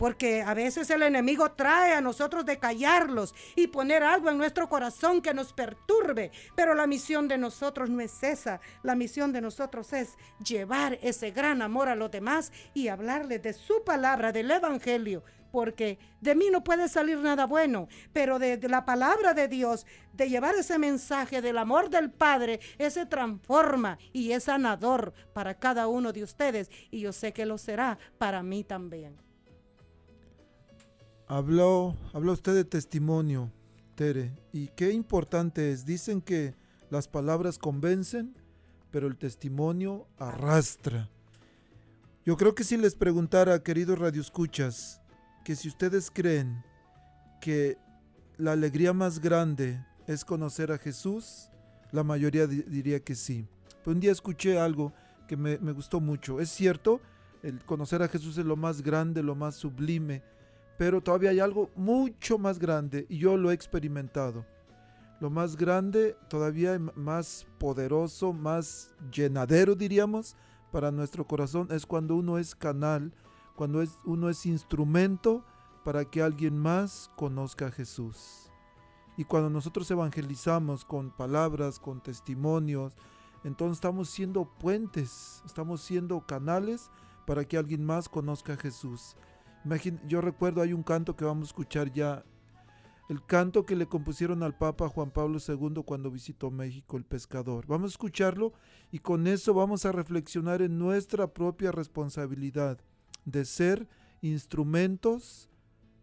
[0.00, 4.66] porque a veces el enemigo trae a nosotros de callarlos y poner algo en nuestro
[4.66, 6.30] corazón que nos perturbe.
[6.56, 8.62] Pero la misión de nosotros no es esa.
[8.82, 13.52] La misión de nosotros es llevar ese gran amor a los demás y hablarles de
[13.52, 15.22] su palabra, del Evangelio,
[15.52, 19.84] porque de mí no puede salir nada bueno, pero de, la palabra de Dios,
[20.14, 25.88] de llevar ese mensaje del amor del Padre, ese transforma y es sanador para cada
[25.88, 29.29] uno de ustedes y yo sé que lo será para mí también.
[31.30, 33.52] Habló, habló usted de testimonio,
[33.94, 35.86] Tere, y qué importante es.
[35.86, 36.56] Dicen que
[36.90, 38.34] las palabras convencen,
[38.90, 41.08] pero el testimonio arrastra.
[42.26, 45.00] Yo creo que si les preguntara, queridos radioescuchas,
[45.44, 46.64] que si ustedes creen
[47.40, 47.78] que
[48.36, 51.48] la alegría más grande es conocer a Jesús,
[51.92, 53.46] la mayoría diría que sí.
[53.84, 54.92] Pero un día escuché algo
[55.28, 56.40] que me, me gustó mucho.
[56.40, 57.00] Es cierto,
[57.44, 60.24] el conocer a Jesús es lo más grande, lo más sublime,
[60.80, 64.46] pero todavía hay algo mucho más grande y yo lo he experimentado.
[65.20, 70.36] Lo más grande, todavía más poderoso, más llenadero diríamos,
[70.72, 73.12] para nuestro corazón es cuando uno es canal
[73.56, 75.44] cuando es, uno es instrumento
[75.84, 78.50] para que alguien más conozca a Jesús.
[79.18, 82.94] Y cuando nosotros evangelizamos con palabras, con testimonios,
[83.44, 86.90] entonces estamos siendo puentes, estamos siendo canales
[87.26, 89.14] para que alguien más conozca a Jesús.
[90.06, 92.24] Yo recuerdo hay un canto que vamos a escuchar ya,
[93.08, 97.66] el canto que le compusieron al Papa Juan Pablo II cuando visitó México, el pescador.
[97.66, 98.52] Vamos a escucharlo
[98.92, 102.78] y con eso vamos a reflexionar en nuestra propia responsabilidad
[103.24, 103.88] de ser
[104.22, 105.50] instrumentos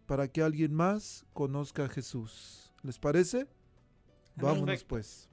[0.06, 2.72] para que alguien más conozca a Jesús.
[2.82, 3.46] ¿Les parece?
[4.36, 5.28] Vámonos pues.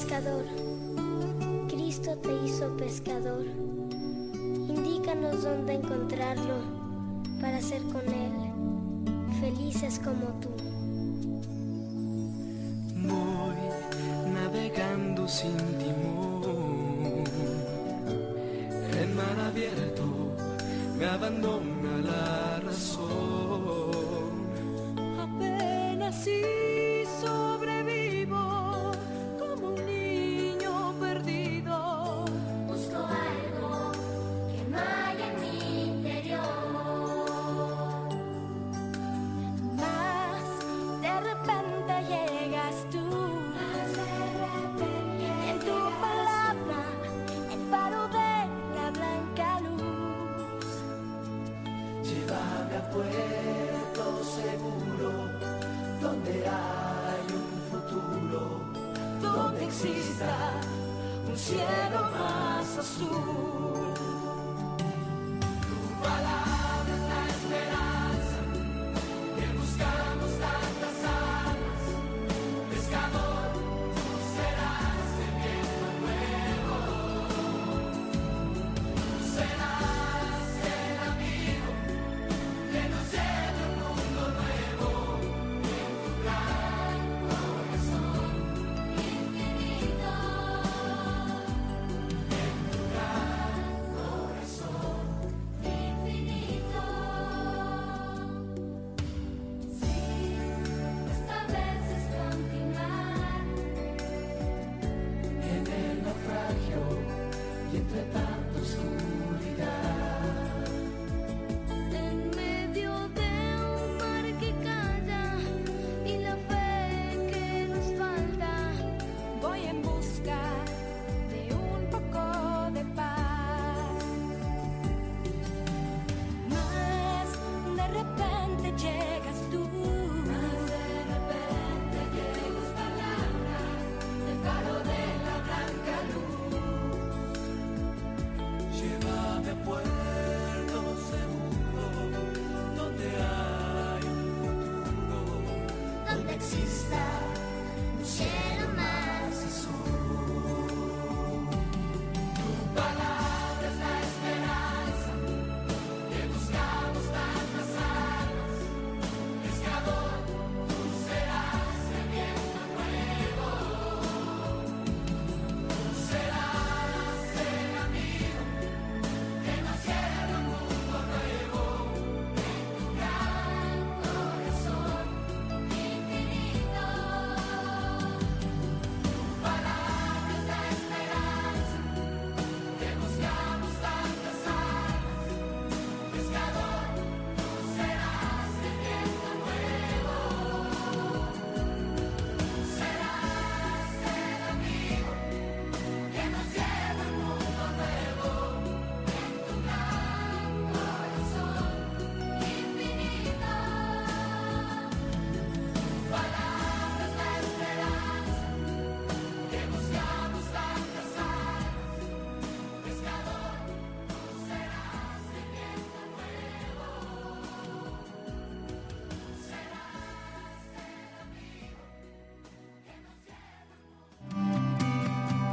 [0.00, 0.44] Pescador,
[1.68, 3.44] Cristo te hizo pescador.
[4.66, 6.54] Indícanos dónde encontrarlo
[7.38, 10.48] para ser con Él felices como tú.
[15.28, 17.24] sin timón.
[19.00, 20.04] En mar abierto
[20.98, 23.10] me abandona la razón.
[25.20, 26.59] Apenas si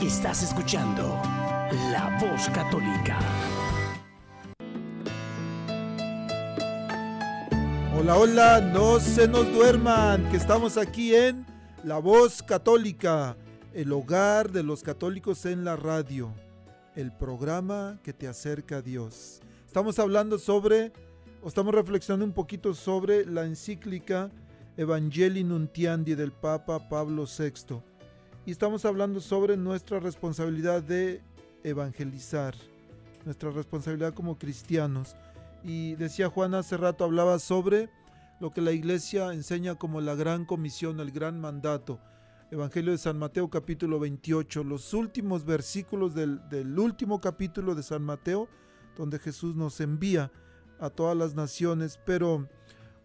[0.07, 1.03] Estás escuchando
[1.91, 3.19] La Voz Católica.
[7.93, 11.45] Hola, hola, no se nos duerman, que estamos aquí en
[11.83, 13.35] La Voz Católica,
[13.73, 16.33] el hogar de los católicos en la radio,
[16.95, 19.41] el programa que te acerca a Dios.
[19.65, 20.93] Estamos hablando sobre,
[21.43, 24.31] o estamos reflexionando un poquito sobre la encíclica
[24.77, 27.96] Evangelii Nuntiandi del Papa Pablo VI.
[28.47, 31.21] Y estamos hablando sobre nuestra responsabilidad de
[31.65, 32.55] evangelizar,
[33.25, 35.17] nuestra responsabilidad como cristianos.
[35.65, 37.89] Y decía Juan hace rato, hablaba sobre
[38.39, 41.99] lo que la iglesia enseña como la gran comisión, el gran mandato.
[42.49, 48.01] Evangelio de San Mateo capítulo 28, los últimos versículos del, del último capítulo de San
[48.01, 48.47] Mateo,
[48.95, 50.31] donde Jesús nos envía
[50.79, 52.47] a todas las naciones, pero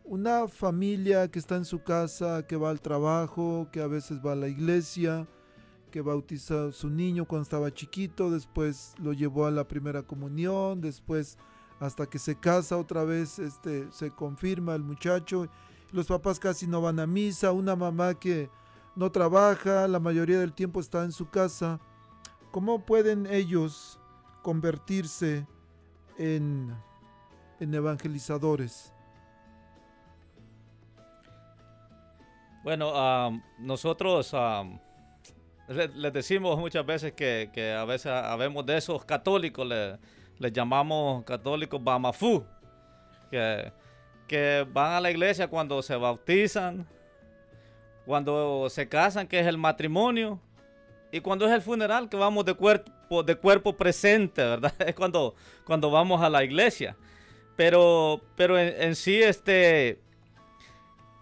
[0.05, 4.32] una familia que está en su casa, que va al trabajo, que a veces va
[4.32, 5.26] a la iglesia,
[5.90, 10.80] que bautiza a su niño cuando estaba chiquito, después lo llevó a la primera comunión,
[10.80, 11.38] después
[11.78, 15.48] hasta que se casa otra vez, este, se confirma el muchacho.
[15.92, 18.50] Los papás casi no van a misa, una mamá que
[18.96, 21.80] no trabaja, la mayoría del tiempo está en su casa.
[22.50, 23.98] ¿Cómo pueden ellos
[24.42, 25.46] convertirse
[26.18, 26.74] en,
[27.61, 28.92] en evangelizadores?
[32.62, 34.34] Bueno, nosotros
[35.68, 39.98] les decimos muchas veces que, a veces habemos de esos católicos, les
[40.38, 42.44] le llamamos católicos Bamafú,
[43.30, 43.72] que,
[44.26, 46.86] que van a la iglesia cuando se bautizan,
[48.06, 50.40] cuando se casan, que es el matrimonio,
[51.12, 54.72] y cuando es el funeral, que vamos de cuerpo, de cuerpo presente, ¿verdad?
[54.86, 55.34] Es cuando,
[55.64, 56.96] cuando vamos a la iglesia.
[57.54, 60.00] Pero, pero en, sí, este,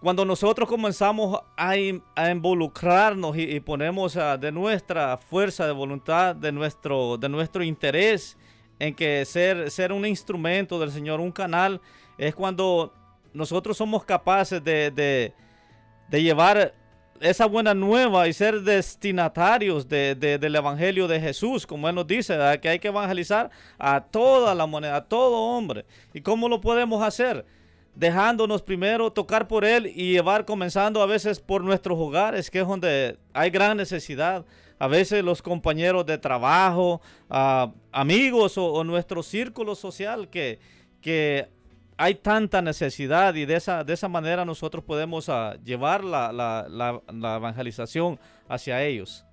[0.01, 7.29] cuando nosotros comenzamos a, involucrarnos y, ponemos de nuestra fuerza de voluntad, de nuestro, de
[7.29, 8.35] nuestro interés
[8.79, 11.79] en que ser, ser un instrumento del Señor, un canal,
[12.17, 12.91] es cuando
[13.31, 14.89] nosotros somos capaces de,
[16.09, 16.73] de, llevar
[17.19, 22.35] esa buena nueva y ser destinatarios de, del Evangelio de Jesús, como Él nos dice,
[22.59, 25.85] que hay que evangelizar a toda la moneda, a todo hombre.
[26.11, 27.45] ¿Y cómo lo podemos hacer?
[27.95, 32.67] Dejándonos primero tocar por Él y llevar comenzando a veces por nuestros hogares, que es
[32.67, 34.45] donde hay gran necesidad
[34.81, 37.01] a veces los compañeros de trabajo,
[37.91, 40.59] amigos o, nuestro círculo social que,
[41.01, 41.47] que
[41.97, 47.35] hay tanta necesidad y de esa, de esa manera nosotros podemos ah, llevar la, la,
[47.35, 48.19] evangelización
[48.49, 49.23] hacia ellos.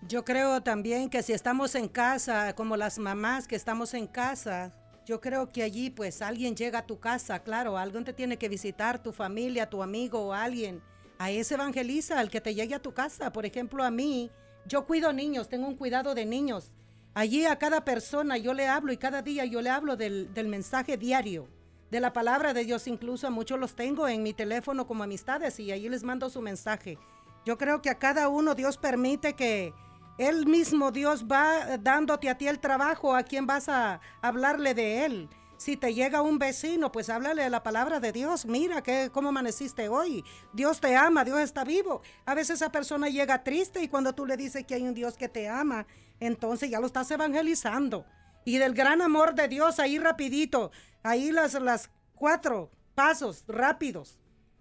[0.00, 4.72] Yo creo también que si estamos en casa, como las mamás que estamos en casa,
[5.06, 8.48] yo creo que allí pues alguien llega a tu casa, claro, alguien te tiene que
[8.48, 10.82] visitar, tu familia, tu amigo o alguien
[11.18, 13.32] a ese evangeliza, al que te llegue a tu casa.
[13.32, 14.30] Por ejemplo, a mí,
[14.66, 16.74] yo cuido niños, tengo un cuidado de niños.
[17.14, 20.96] Allí a cada persona yo le hablo y cada día yo le hablo del, mensaje
[20.96, 21.48] diario,
[21.90, 22.88] de la palabra de Dios.
[22.88, 26.40] Incluso a muchos los tengo en mi teléfono como amistades y allí les mando su
[26.40, 26.98] mensaje.
[27.46, 29.72] Yo creo que a cada uno Dios permite que
[30.18, 35.04] Él mismo Dios va dándote a ti el trabajo, a quien vas a hablarle de
[35.04, 35.28] Él.
[35.56, 38.44] Si te llega un vecino, pues háblale la palabra de Dios.
[38.44, 40.24] Mira que, cómo amaneciste hoy.
[40.52, 42.02] Dios te ama, Dios está vivo.
[42.26, 45.16] A veces esa persona llega triste y cuando tú le dices que hay un Dios
[45.16, 45.86] que te ama,
[46.20, 48.04] entonces ya lo estás evangelizando.
[48.44, 50.70] Y del gran amor de Dios, ahí rapidito,
[51.02, 54.18] ahí las, las cuatro pasos rápidos.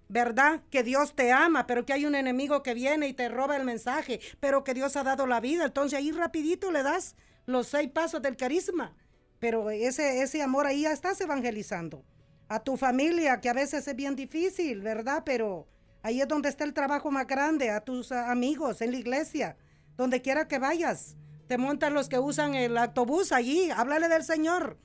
[0.09, 0.61] ¿Verdad?
[0.69, 3.63] Que Dios te ama, pero que hay un enemigo que viene y te roba el
[3.63, 5.65] mensaje, pero que Dios ha dado la vida.
[5.65, 8.95] Entonces ahí rapidito le das los seis pasos del carisma
[9.43, 12.05] pero ese, ese amor ahí ya estás evangelizando.
[12.47, 15.23] A tu familia, que a veces es bien difícil, ¿verdad?
[15.25, 15.67] Pero
[16.01, 19.57] ahí es donde está el trabajo más grande, a tus amigos, en la iglesia,
[19.97, 21.17] donde quiera que vayas.
[21.49, 24.77] Te montan los que usan el autobús allí, háblale del Señor.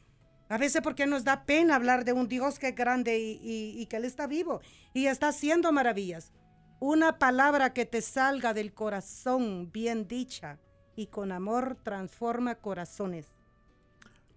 [0.49, 3.86] A veces porque nos da pena hablar de un Dios que es grande y, y
[3.86, 4.61] que Él está vivo
[4.94, 6.32] y está haciendo maravillas.
[6.80, 10.59] Una palabra que te salga del corazón bien dicha
[10.96, 13.26] y con amor transforma corazones.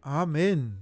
[0.02, 0.80] Amén.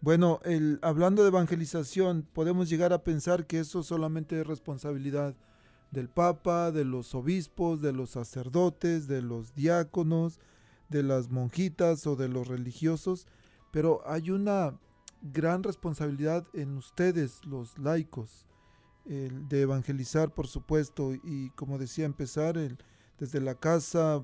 [0.00, 5.34] Bueno, el, hablando de evangelización, podemos llegar a pensar que eso solamente es responsabilidad
[5.90, 10.38] del Papa, de los obispos, de los sacerdotes, de los diáconos,
[10.88, 13.26] de las monjitas o de los religiosos,
[13.70, 14.78] pero hay una
[15.22, 18.46] gran responsabilidad en ustedes, los laicos,
[19.06, 22.58] de evangelizar, por supuesto, y como decía, empezar
[23.18, 24.20] desde la casa,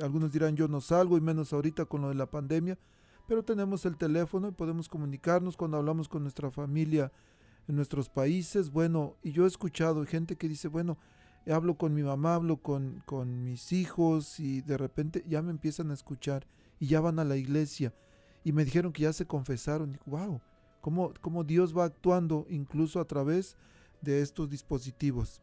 [0.00, 2.78] algunos dirán yo no salgo y menos ahorita con lo de la pandemia,
[3.26, 7.10] pero tenemos el teléfono y podemos comunicarnos cuando hablamos con nuestra familia
[7.66, 8.70] en nuestros países.
[8.70, 10.96] Bueno, y yo he escuchado gente que dice, bueno,
[11.48, 15.90] hablo con mi mamá, hablo con, con mis hijos y de repente ya me empiezan
[15.90, 16.46] a escuchar
[16.78, 17.92] y ya van a la iglesia
[18.44, 19.92] y me dijeron que ya se confesaron.
[19.92, 20.40] Y, wow,
[20.80, 23.56] cómo, cómo Dios va actuando incluso a través
[24.00, 25.42] de estos dispositivos.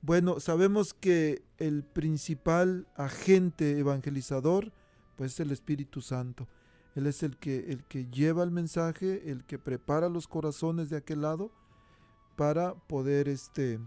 [0.00, 4.72] Bueno, sabemos que el principal agente evangelizador
[5.16, 6.46] pues es el Espíritu Santo.
[6.94, 10.96] Él es el que, el que lleva el mensaje, el que prepara los corazones de
[10.96, 11.50] aquel lado
[12.36, 13.80] para poder este,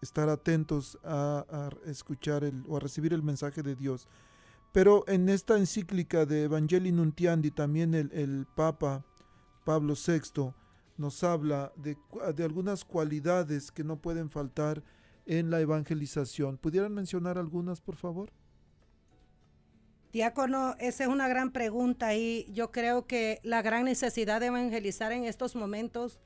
[0.00, 4.08] estar atentos a, escuchar el, o a recibir el mensaje de Dios.
[4.76, 9.06] Pero en esta encíclica de Evangelii Nuntiandi también el, Papa
[9.64, 10.52] Pablo VI
[10.98, 11.96] nos habla de,
[12.34, 14.82] de, algunas cualidades que no pueden faltar
[15.24, 16.58] en la evangelización.
[16.58, 18.30] ¿Pudieran mencionar algunas, por favor?
[20.12, 25.10] Diácono, esa es una gran pregunta y yo creo que la gran necesidad de evangelizar
[25.10, 26.20] en estos momentos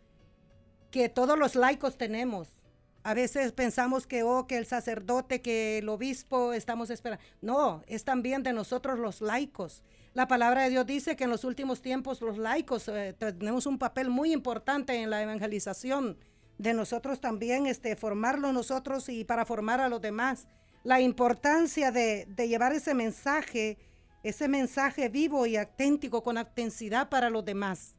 [0.90, 2.59] que todos los laicos tenemos.
[3.02, 7.24] A veces pensamos que, oh, que el sacerdote, que el obispo, estamos esperando.
[7.40, 9.82] No, es también de nosotros los laicos.
[10.12, 13.78] La palabra de Dios dice que en los últimos tiempos los laicos eh, tenemos un
[13.78, 16.18] papel muy importante en la evangelización.
[16.58, 20.46] De nosotros también, este, formarlo nosotros y para formar a los demás
[20.82, 23.78] la importancia de, llevar ese mensaje,
[24.22, 27.94] ese mensaje vivo y auténtico con intensidad para los demás.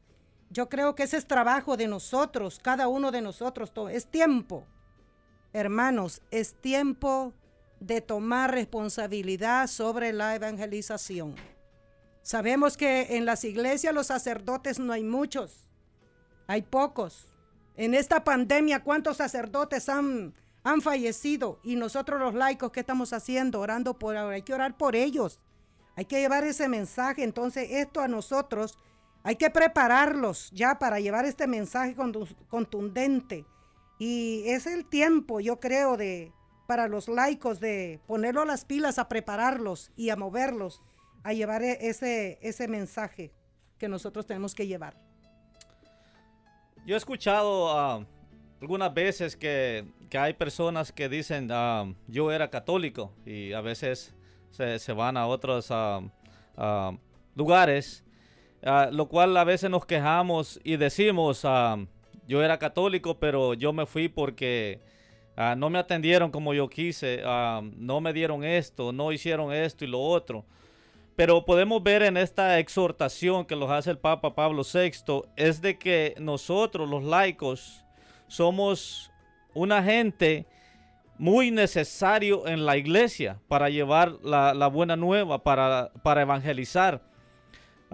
[0.50, 3.72] Yo creo que ese es trabajo de nosotros, cada uno de nosotros.
[3.90, 4.66] Es tiempo,
[5.52, 7.32] hermanos, es tiempo
[7.80, 11.34] de tomar responsabilidad sobre la evangelización.
[12.22, 15.68] Sabemos que en las iglesias los sacerdotes no hay muchos,
[16.46, 17.26] hay pocos.
[17.76, 21.58] En esta pandemia, ¿cuántos sacerdotes han, han fallecido?
[21.64, 23.60] Y nosotros los laicos, ¿qué estamos haciendo?
[23.60, 25.40] Orando por hay que orar por ellos.
[25.96, 27.22] Hay que llevar ese mensaje.
[27.22, 28.78] Entonces, esto a nosotros
[29.22, 31.96] hay que prepararlos ya para llevar este mensaje
[32.48, 33.46] contundente.
[34.04, 36.32] Y es el tiempo, yo creo, de
[36.66, 40.82] para los laicos de ponerlo las pilas a prepararlos y a moverlos
[41.22, 43.30] a llevar e-, ese, ese mensaje
[43.78, 44.96] que nosotros tenemos que llevar.
[46.84, 48.04] Yo he escuchado ah,
[48.60, 49.86] algunas veces que,
[50.18, 54.16] hay personas que dicen, ah, yo era católico y a veces
[54.50, 56.02] se, van a otros ah,
[57.36, 58.02] lugares,
[58.90, 61.44] lo cual a veces nos quejamos y decimos,
[62.26, 64.80] yo era católico, pero yo me fui porque
[65.56, 67.22] no me atendieron como yo quise,
[67.76, 70.44] no me dieron esto, no hicieron esto y lo otro.
[71.16, 75.78] Pero podemos ver en esta exhortación que los hace el Papa Pablo VI, es de
[75.78, 77.84] que nosotros los laicos
[78.28, 79.10] somos
[79.54, 80.46] una gente
[81.18, 87.02] muy necesario en la iglesia para llevar la, buena nueva, para, para evangelizar.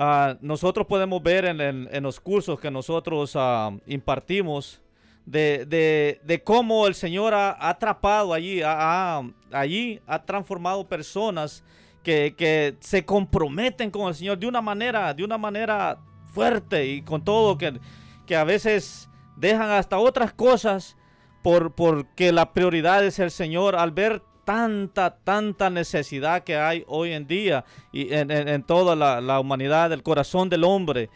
[0.00, 4.80] Ah, nosotros podemos ver en, los cursos que nosotros ah, impartimos
[5.26, 11.64] de, cómo el Señor ha, atrapado allí, allí ha transformado personas
[12.04, 17.24] que, se comprometen con el Señor de una manera, de una manera fuerte y con
[17.24, 17.80] todo, que,
[18.24, 20.96] que a veces dejan hasta otras cosas
[21.42, 23.74] por, porque la prioridad es el Señor.
[23.74, 29.92] Al ver tanta, tanta necesidad que hay hoy en día y en, toda la, humanidad,
[29.92, 31.10] el corazón del hombre.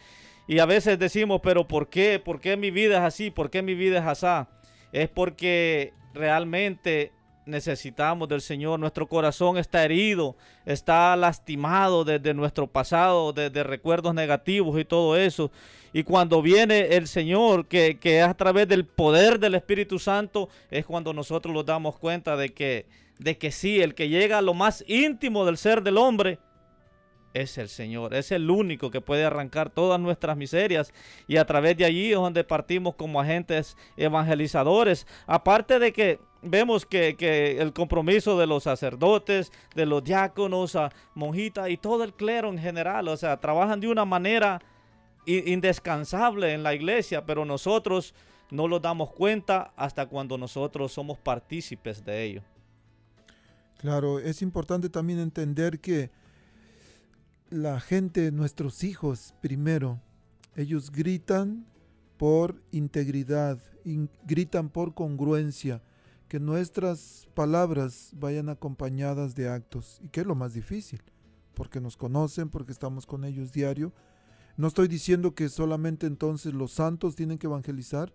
[0.47, 2.21] Y a veces decimos, pero ¿por qué?
[2.23, 3.31] ¿Por qué mi vida es así?
[3.31, 4.47] ¿Por qué mi vida es así?
[4.91, 7.11] Es porque realmente
[7.47, 8.79] necesitamos del Señor.
[8.79, 15.49] Nuestro corazón está herido, está lastimado desde nuestro pasado, desde recuerdos negativos y todo eso.
[15.91, 20.85] Y cuando viene el Señor, que, que a través del poder del Espíritu Santo, es
[20.85, 22.85] cuando nosotros nos damos cuenta de que,
[23.19, 26.39] de que sí, el que llega a lo más íntimo del ser del hombre
[27.33, 30.93] es el Señor, es el único que puede arrancar todas nuestras miserias
[31.27, 35.07] y a través de allí es donde partimos como agentes evangelizadores.
[35.25, 40.77] Aparte de que vemos que, el compromiso de los sacerdotes, de los diáconos,
[41.15, 44.61] monjitas y todo el clero en general, o sea, trabajan de una manera
[45.25, 48.13] indescansable en la iglesia, pero nosotros
[48.51, 52.43] no lo damos cuenta hasta cuando nosotros somos partícipes de ello.
[53.83, 56.09] Claro, es importante también entender que
[57.49, 59.99] la gente, nuestros hijos, primero,
[60.55, 61.65] ellos gritan
[62.15, 63.59] por integridad,
[64.25, 65.83] gritan por congruencia,
[66.29, 71.01] que nuestras palabras vayan acompañadas de actos, y que es lo más difícil,
[71.53, 73.91] porque nos conocen, porque estamos con ellos diario.
[74.55, 78.13] No estoy diciendo que solamente entonces los santos tienen que evangelizar,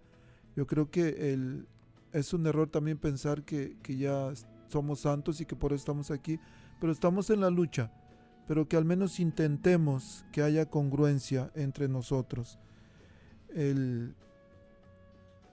[0.56, 1.66] yo creo que
[2.14, 4.32] es un error también pensar que ya
[4.68, 6.38] somos santos y que por eso estamos aquí,
[6.80, 7.90] pero estamos en la lucha
[8.48, 12.58] pero que al menos intentemos que haya congruencia entre nosotros.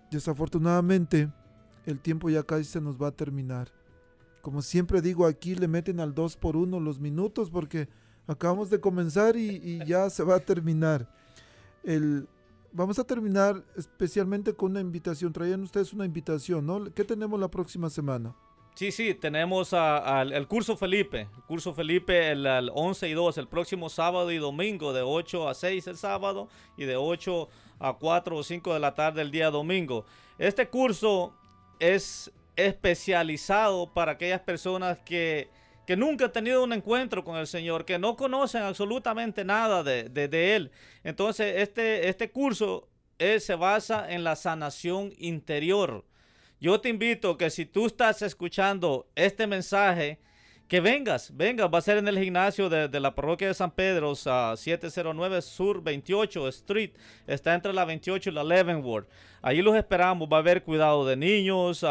[0.09, 1.29] desafortunadamente,
[1.85, 3.69] el tiempo ya casi se nos va a terminar.
[4.41, 7.89] Como siempre digo, aquí le meten al 2 por 1 los minutos porque
[8.27, 11.09] acabamos de comenzar y, ya se va a terminar.
[12.71, 15.33] vamos a terminar especialmente con una invitación.
[15.33, 16.85] Traían ustedes una invitación, ¿no?
[16.93, 18.33] ¿Qué tenemos la próxima semana?
[18.75, 21.29] Sí, sí, tenemos al el curso Felipe.
[21.33, 25.53] El curso Felipe el, 11 y 2, el próximo sábado y domingo, de 8 a
[25.53, 27.47] 6 el sábado y de 8
[27.79, 30.05] a 4 o 5 de la tarde el día domingo.
[30.37, 31.33] Este curso
[31.79, 35.47] es especializado para aquellas personas que,
[35.95, 40.53] nunca han tenido un encuentro con el Señor, que no conocen absolutamente nada de, de,
[40.53, 40.69] Él.
[41.05, 46.03] Entonces, este, este curso se basa en la sanación interior
[46.59, 50.19] yo te invito que si tú estás escuchando este mensaje,
[50.67, 54.15] que vengas, vengas, va a ser en el gimnasio de, la parroquia de San Pedro,
[54.15, 56.91] 709 Sur 28 Street,
[57.27, 59.07] está entre la 28 y la Leavenworth.
[59.43, 61.85] Allí los esperamos, va a haber cuidado de niños,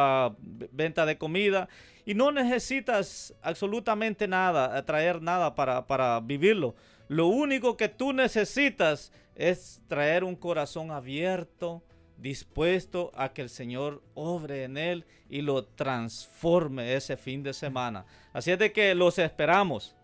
[0.72, 1.68] venta de comida
[2.04, 6.74] y no necesitas absolutamente nada, traer nada para, para vivirlo.
[7.06, 11.82] Lo único que tú necesitas es traer un corazón abierto,
[12.24, 18.06] dispuesto a que el Señor obre en él y lo transforme ese fin de semana.
[18.32, 19.94] Así es de que los esperamos.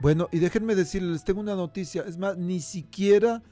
[0.00, 3.42] Bueno, y déjenme decirles, tengo una noticia, es más, ni siquiera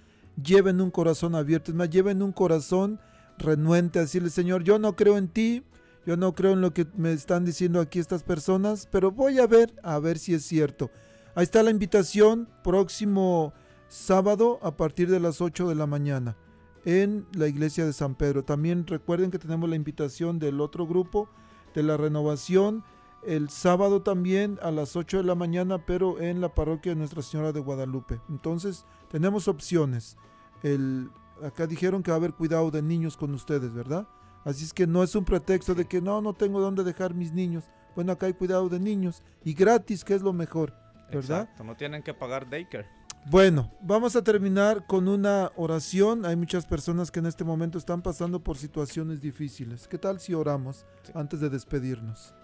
[0.41, 3.01] lleven un corazón abierto, es más, lleven un corazón
[3.39, 5.65] renuente a decirle, Señor, yo no creo en ti,
[6.07, 9.47] Yo no creo en lo que me están diciendo aquí estas personas, pero voy a
[9.47, 10.91] ver, a ver si es cierto.
[11.35, 13.53] Ahí está la invitación, próximo
[13.89, 16.37] sábado a partir de las 8 de la mañana
[16.85, 18.45] en la iglesia de San Pedro.
[18.45, 21.29] También recuerden que tenemos la invitación del otro grupo
[21.75, 22.85] de la renovación
[23.23, 27.23] el sábado también a las 8 de la mañana, pero en la parroquia de Nuestra
[27.23, 28.21] Señora de Guadalupe.
[28.29, 30.17] Entonces, tenemos opciones.
[30.63, 31.11] El,
[31.45, 34.09] acá dijeron que va a haber cuidado de niños con ustedes, ¿verdad?
[34.45, 37.33] Así es que no es un pretexto de que no, no tengo dónde dejar mis
[37.33, 37.65] niños.
[37.95, 40.73] Bueno, acá hay cuidado de niños y gratis, que es lo mejor,
[41.13, 41.43] ¿verdad?
[41.43, 42.89] Exacto, no tienen que pagar daycare.
[43.27, 46.25] Bueno, vamos a terminar con una oración.
[46.25, 49.87] Hay muchas personas que en este momento están pasando por situaciones difíciles.
[49.87, 51.13] ¿Qué tal si oramos Sí.
[51.15, 52.35] antes de despedirnos?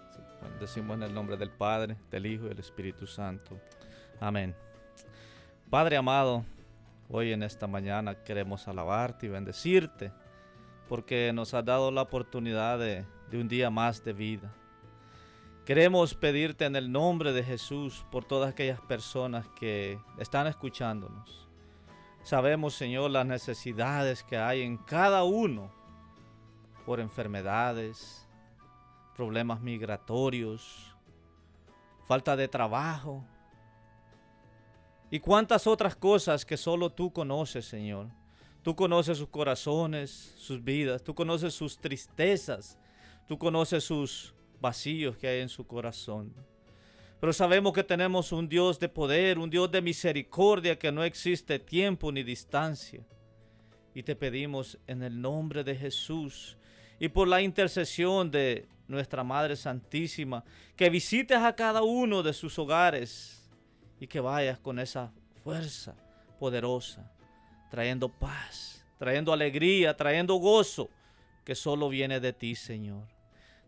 [0.59, 3.59] Decimos en el nombre del Padre, del Hijo y del Espíritu Santo.
[4.19, 4.55] Amén.
[5.69, 6.45] Padre amado,
[7.09, 10.11] hoy en esta mañana queremos alabarte y bendecirte
[10.87, 14.53] porque nos has dado la oportunidad de, de un día más de vida.
[15.67, 21.49] Queremos pedirte en el nombre de Jesús por todas aquellas personas que están escuchándonos.
[22.23, 25.69] Sabemos, Señor, las necesidades que hay en cada uno
[26.85, 28.25] por enfermedades,
[29.13, 30.95] problemas migratorios,
[32.05, 33.25] falta de trabajo
[35.11, 38.07] y cuántas otras cosas que solo tú conoces, Señor.
[38.61, 42.79] Tú conoces sus corazones, sus vidas, tú conoces sus tristezas,
[43.27, 46.33] tú conoces sus vacíos que hay en su corazón.
[47.19, 51.57] Pero sabemos que tenemos un Dios de poder, un Dios de misericordia, que no existe
[51.57, 53.05] tiempo ni distancia.
[53.95, 56.57] Y te pedimos en el nombre de Jesús
[56.99, 60.43] y por la intercesión de nuestra Madre Santísima,
[60.75, 63.49] que visites a cada uno de sus hogares
[63.99, 65.11] y que vayas con esa
[65.43, 65.95] fuerza
[66.39, 67.11] poderosa,
[67.69, 70.89] trayendo paz, trayendo alegría, trayendo gozo,
[71.43, 73.16] que solo viene de ti, Señor.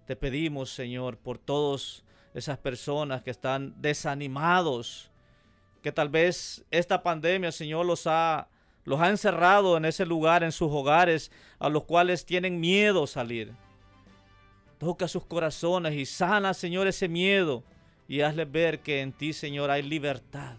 [0.10, 2.04] Te pedimos, Señor, por todas
[2.34, 5.12] esas personas que están desanimados,
[5.84, 8.48] que tal vez esta pandemia, Señor, los ha,
[8.86, 13.54] los ha encerrado en ese lugar, en sus hogares, a los cuales tienen miedo salir.
[14.80, 17.64] Toca sus corazones y sana, Señor, ese miedo
[18.08, 20.56] y hazles ver que en ti, Señor, hay libertad.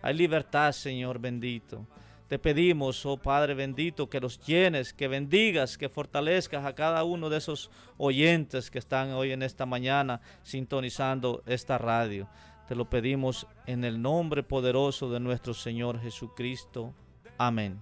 [0.00, 1.86] Hay libertad, Señor bendito.
[2.28, 7.28] Te pedimos, oh Padre bendito, que los llenes, que bendigas, que fortalezcas a cada uno
[7.28, 12.28] de esos oyentes que están hoy en esta mañana sintonizando esta radio.
[12.66, 16.92] Te lo pedimos en el nombre poderoso de nuestro Señor Jesucristo.
[17.38, 17.80] Amén.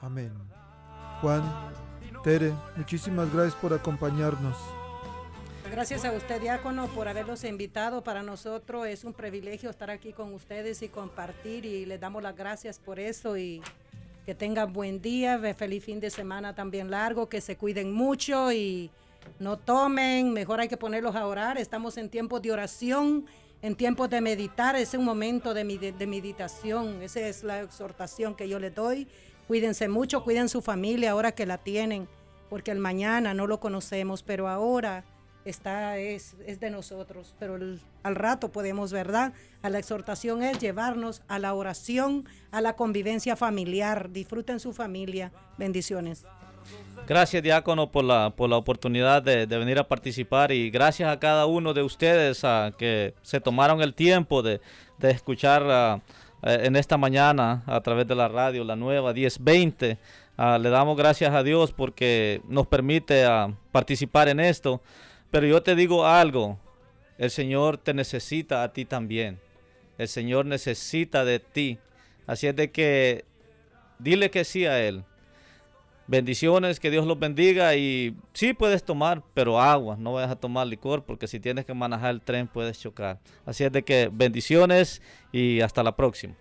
[0.00, 0.32] Amén.
[1.20, 1.42] Juan,
[2.22, 4.56] Tere, muchísimas gracias por acompañarnos.
[5.74, 8.04] Gracias a usted, diácono, por haberlos invitado.
[8.04, 12.36] Para nosotros es un privilegio estar aquí con ustedes y compartir y les damos las
[12.36, 13.60] gracias por eso y
[14.24, 18.88] que tengan buen día, feliz fin de semana también largo, que se cuiden mucho y
[19.40, 21.58] no tomen, mejor hay que ponerlos a orar.
[21.58, 23.26] Estamos en tiempos de oración,
[23.60, 28.36] en tiempos de meditar, es un momento de, medi- de meditación, esa es la exhortación
[28.36, 29.08] que yo les doy.
[29.48, 32.06] Cuídense mucho, cuiden su familia ahora que la tienen,
[32.48, 35.04] porque el mañana no lo conocemos, pero ahora
[35.44, 39.32] está es, es de nosotros, pero el- al rato podemos, ¿verdad?
[39.62, 44.10] A la exhortación es llevarnos a la oración, a la convivencia familiar.
[44.10, 45.32] Disfruten su familia.
[45.58, 46.24] Bendiciones.
[47.06, 51.44] Gracias, diácono, por la, por la oportunidad de, venir a participar y gracias a cada
[51.44, 54.60] uno de ustedes ah, que se tomaron el tiempo de,
[54.98, 56.00] de escuchar ah,
[56.42, 59.98] eh, en esta mañana a través de la radio, la nueva 1020.
[60.38, 63.24] Ah, le damos gracias a Dios porque nos permite
[63.70, 64.80] participar en esto.
[65.34, 66.60] Pero yo te digo algo,
[67.18, 69.40] el Señor te necesita a ti también.
[69.98, 71.80] El Señor necesita de ti.
[72.24, 73.24] Así es de que
[73.98, 75.02] dile que sí a Él.
[76.06, 80.68] Bendiciones, que Dios los bendiga y sí puedes tomar, pero agua, no vayas a tomar
[80.68, 83.18] licor porque si tienes que manejar el tren puedes chocar.
[83.44, 86.34] Así es de que bendiciones y hasta la próxima.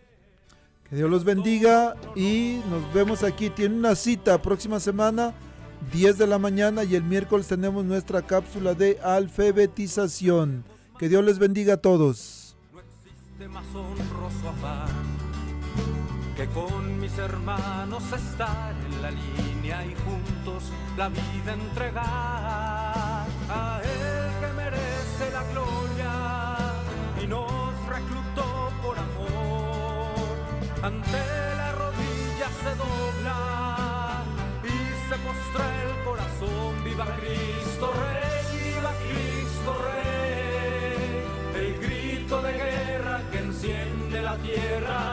[0.88, 3.50] Que Dios los bendiga y nos vemos aquí.
[3.50, 5.34] Tiene una cita próxima semana,
[5.92, 10.64] 10 de la mañana y el miércoles tenemos nuestra cápsula de alfabetización.
[10.98, 12.56] Que Dios les bendiga a todos.
[13.40, 15.24] de más honroso afán
[16.36, 20.64] que con mis hermanos estar en la línea y juntos
[20.98, 26.58] la vida entregar a Él que merece la gloria
[27.24, 30.14] y nos reclutó por amor.
[30.82, 31.22] Ante
[31.58, 33.53] la rodilla se dobla
[35.34, 36.84] el corazón.
[36.84, 40.14] Viva Cristo Rey, viva Cristo Rey
[41.56, 45.13] el grito de guerra que enciende la tierra.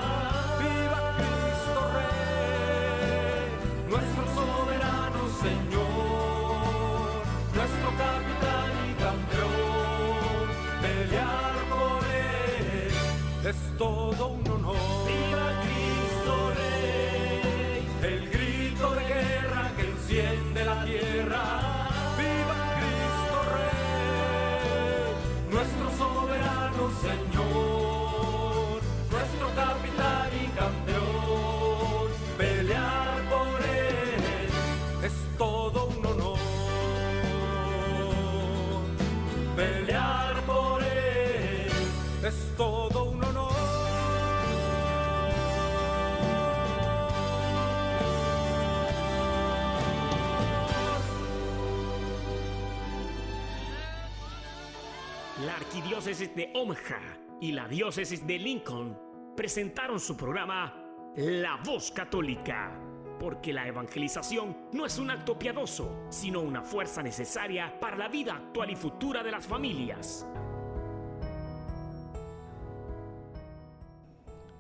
[56.01, 58.99] La arquidiócesis de Omaha y la diócesis de Lincoln
[59.37, 60.75] presentaron su programa
[61.17, 62.73] La Voz Católica,
[63.19, 68.35] porque la evangelización no es un acto piadoso, sino una fuerza necesaria para la vida
[68.35, 70.27] actual y futura de las familias.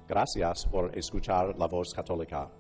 [0.06, 2.50] Gracias por escuchar la voz católica.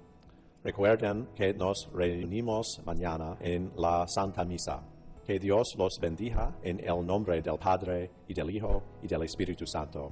[0.64, 4.89] Recuerden que nos reunimos mañana en la Santa Misa.
[5.30, 9.64] Que Dios los bendiga en el nombre del Padre y del Hijo y del Espíritu
[9.64, 10.08] Santo.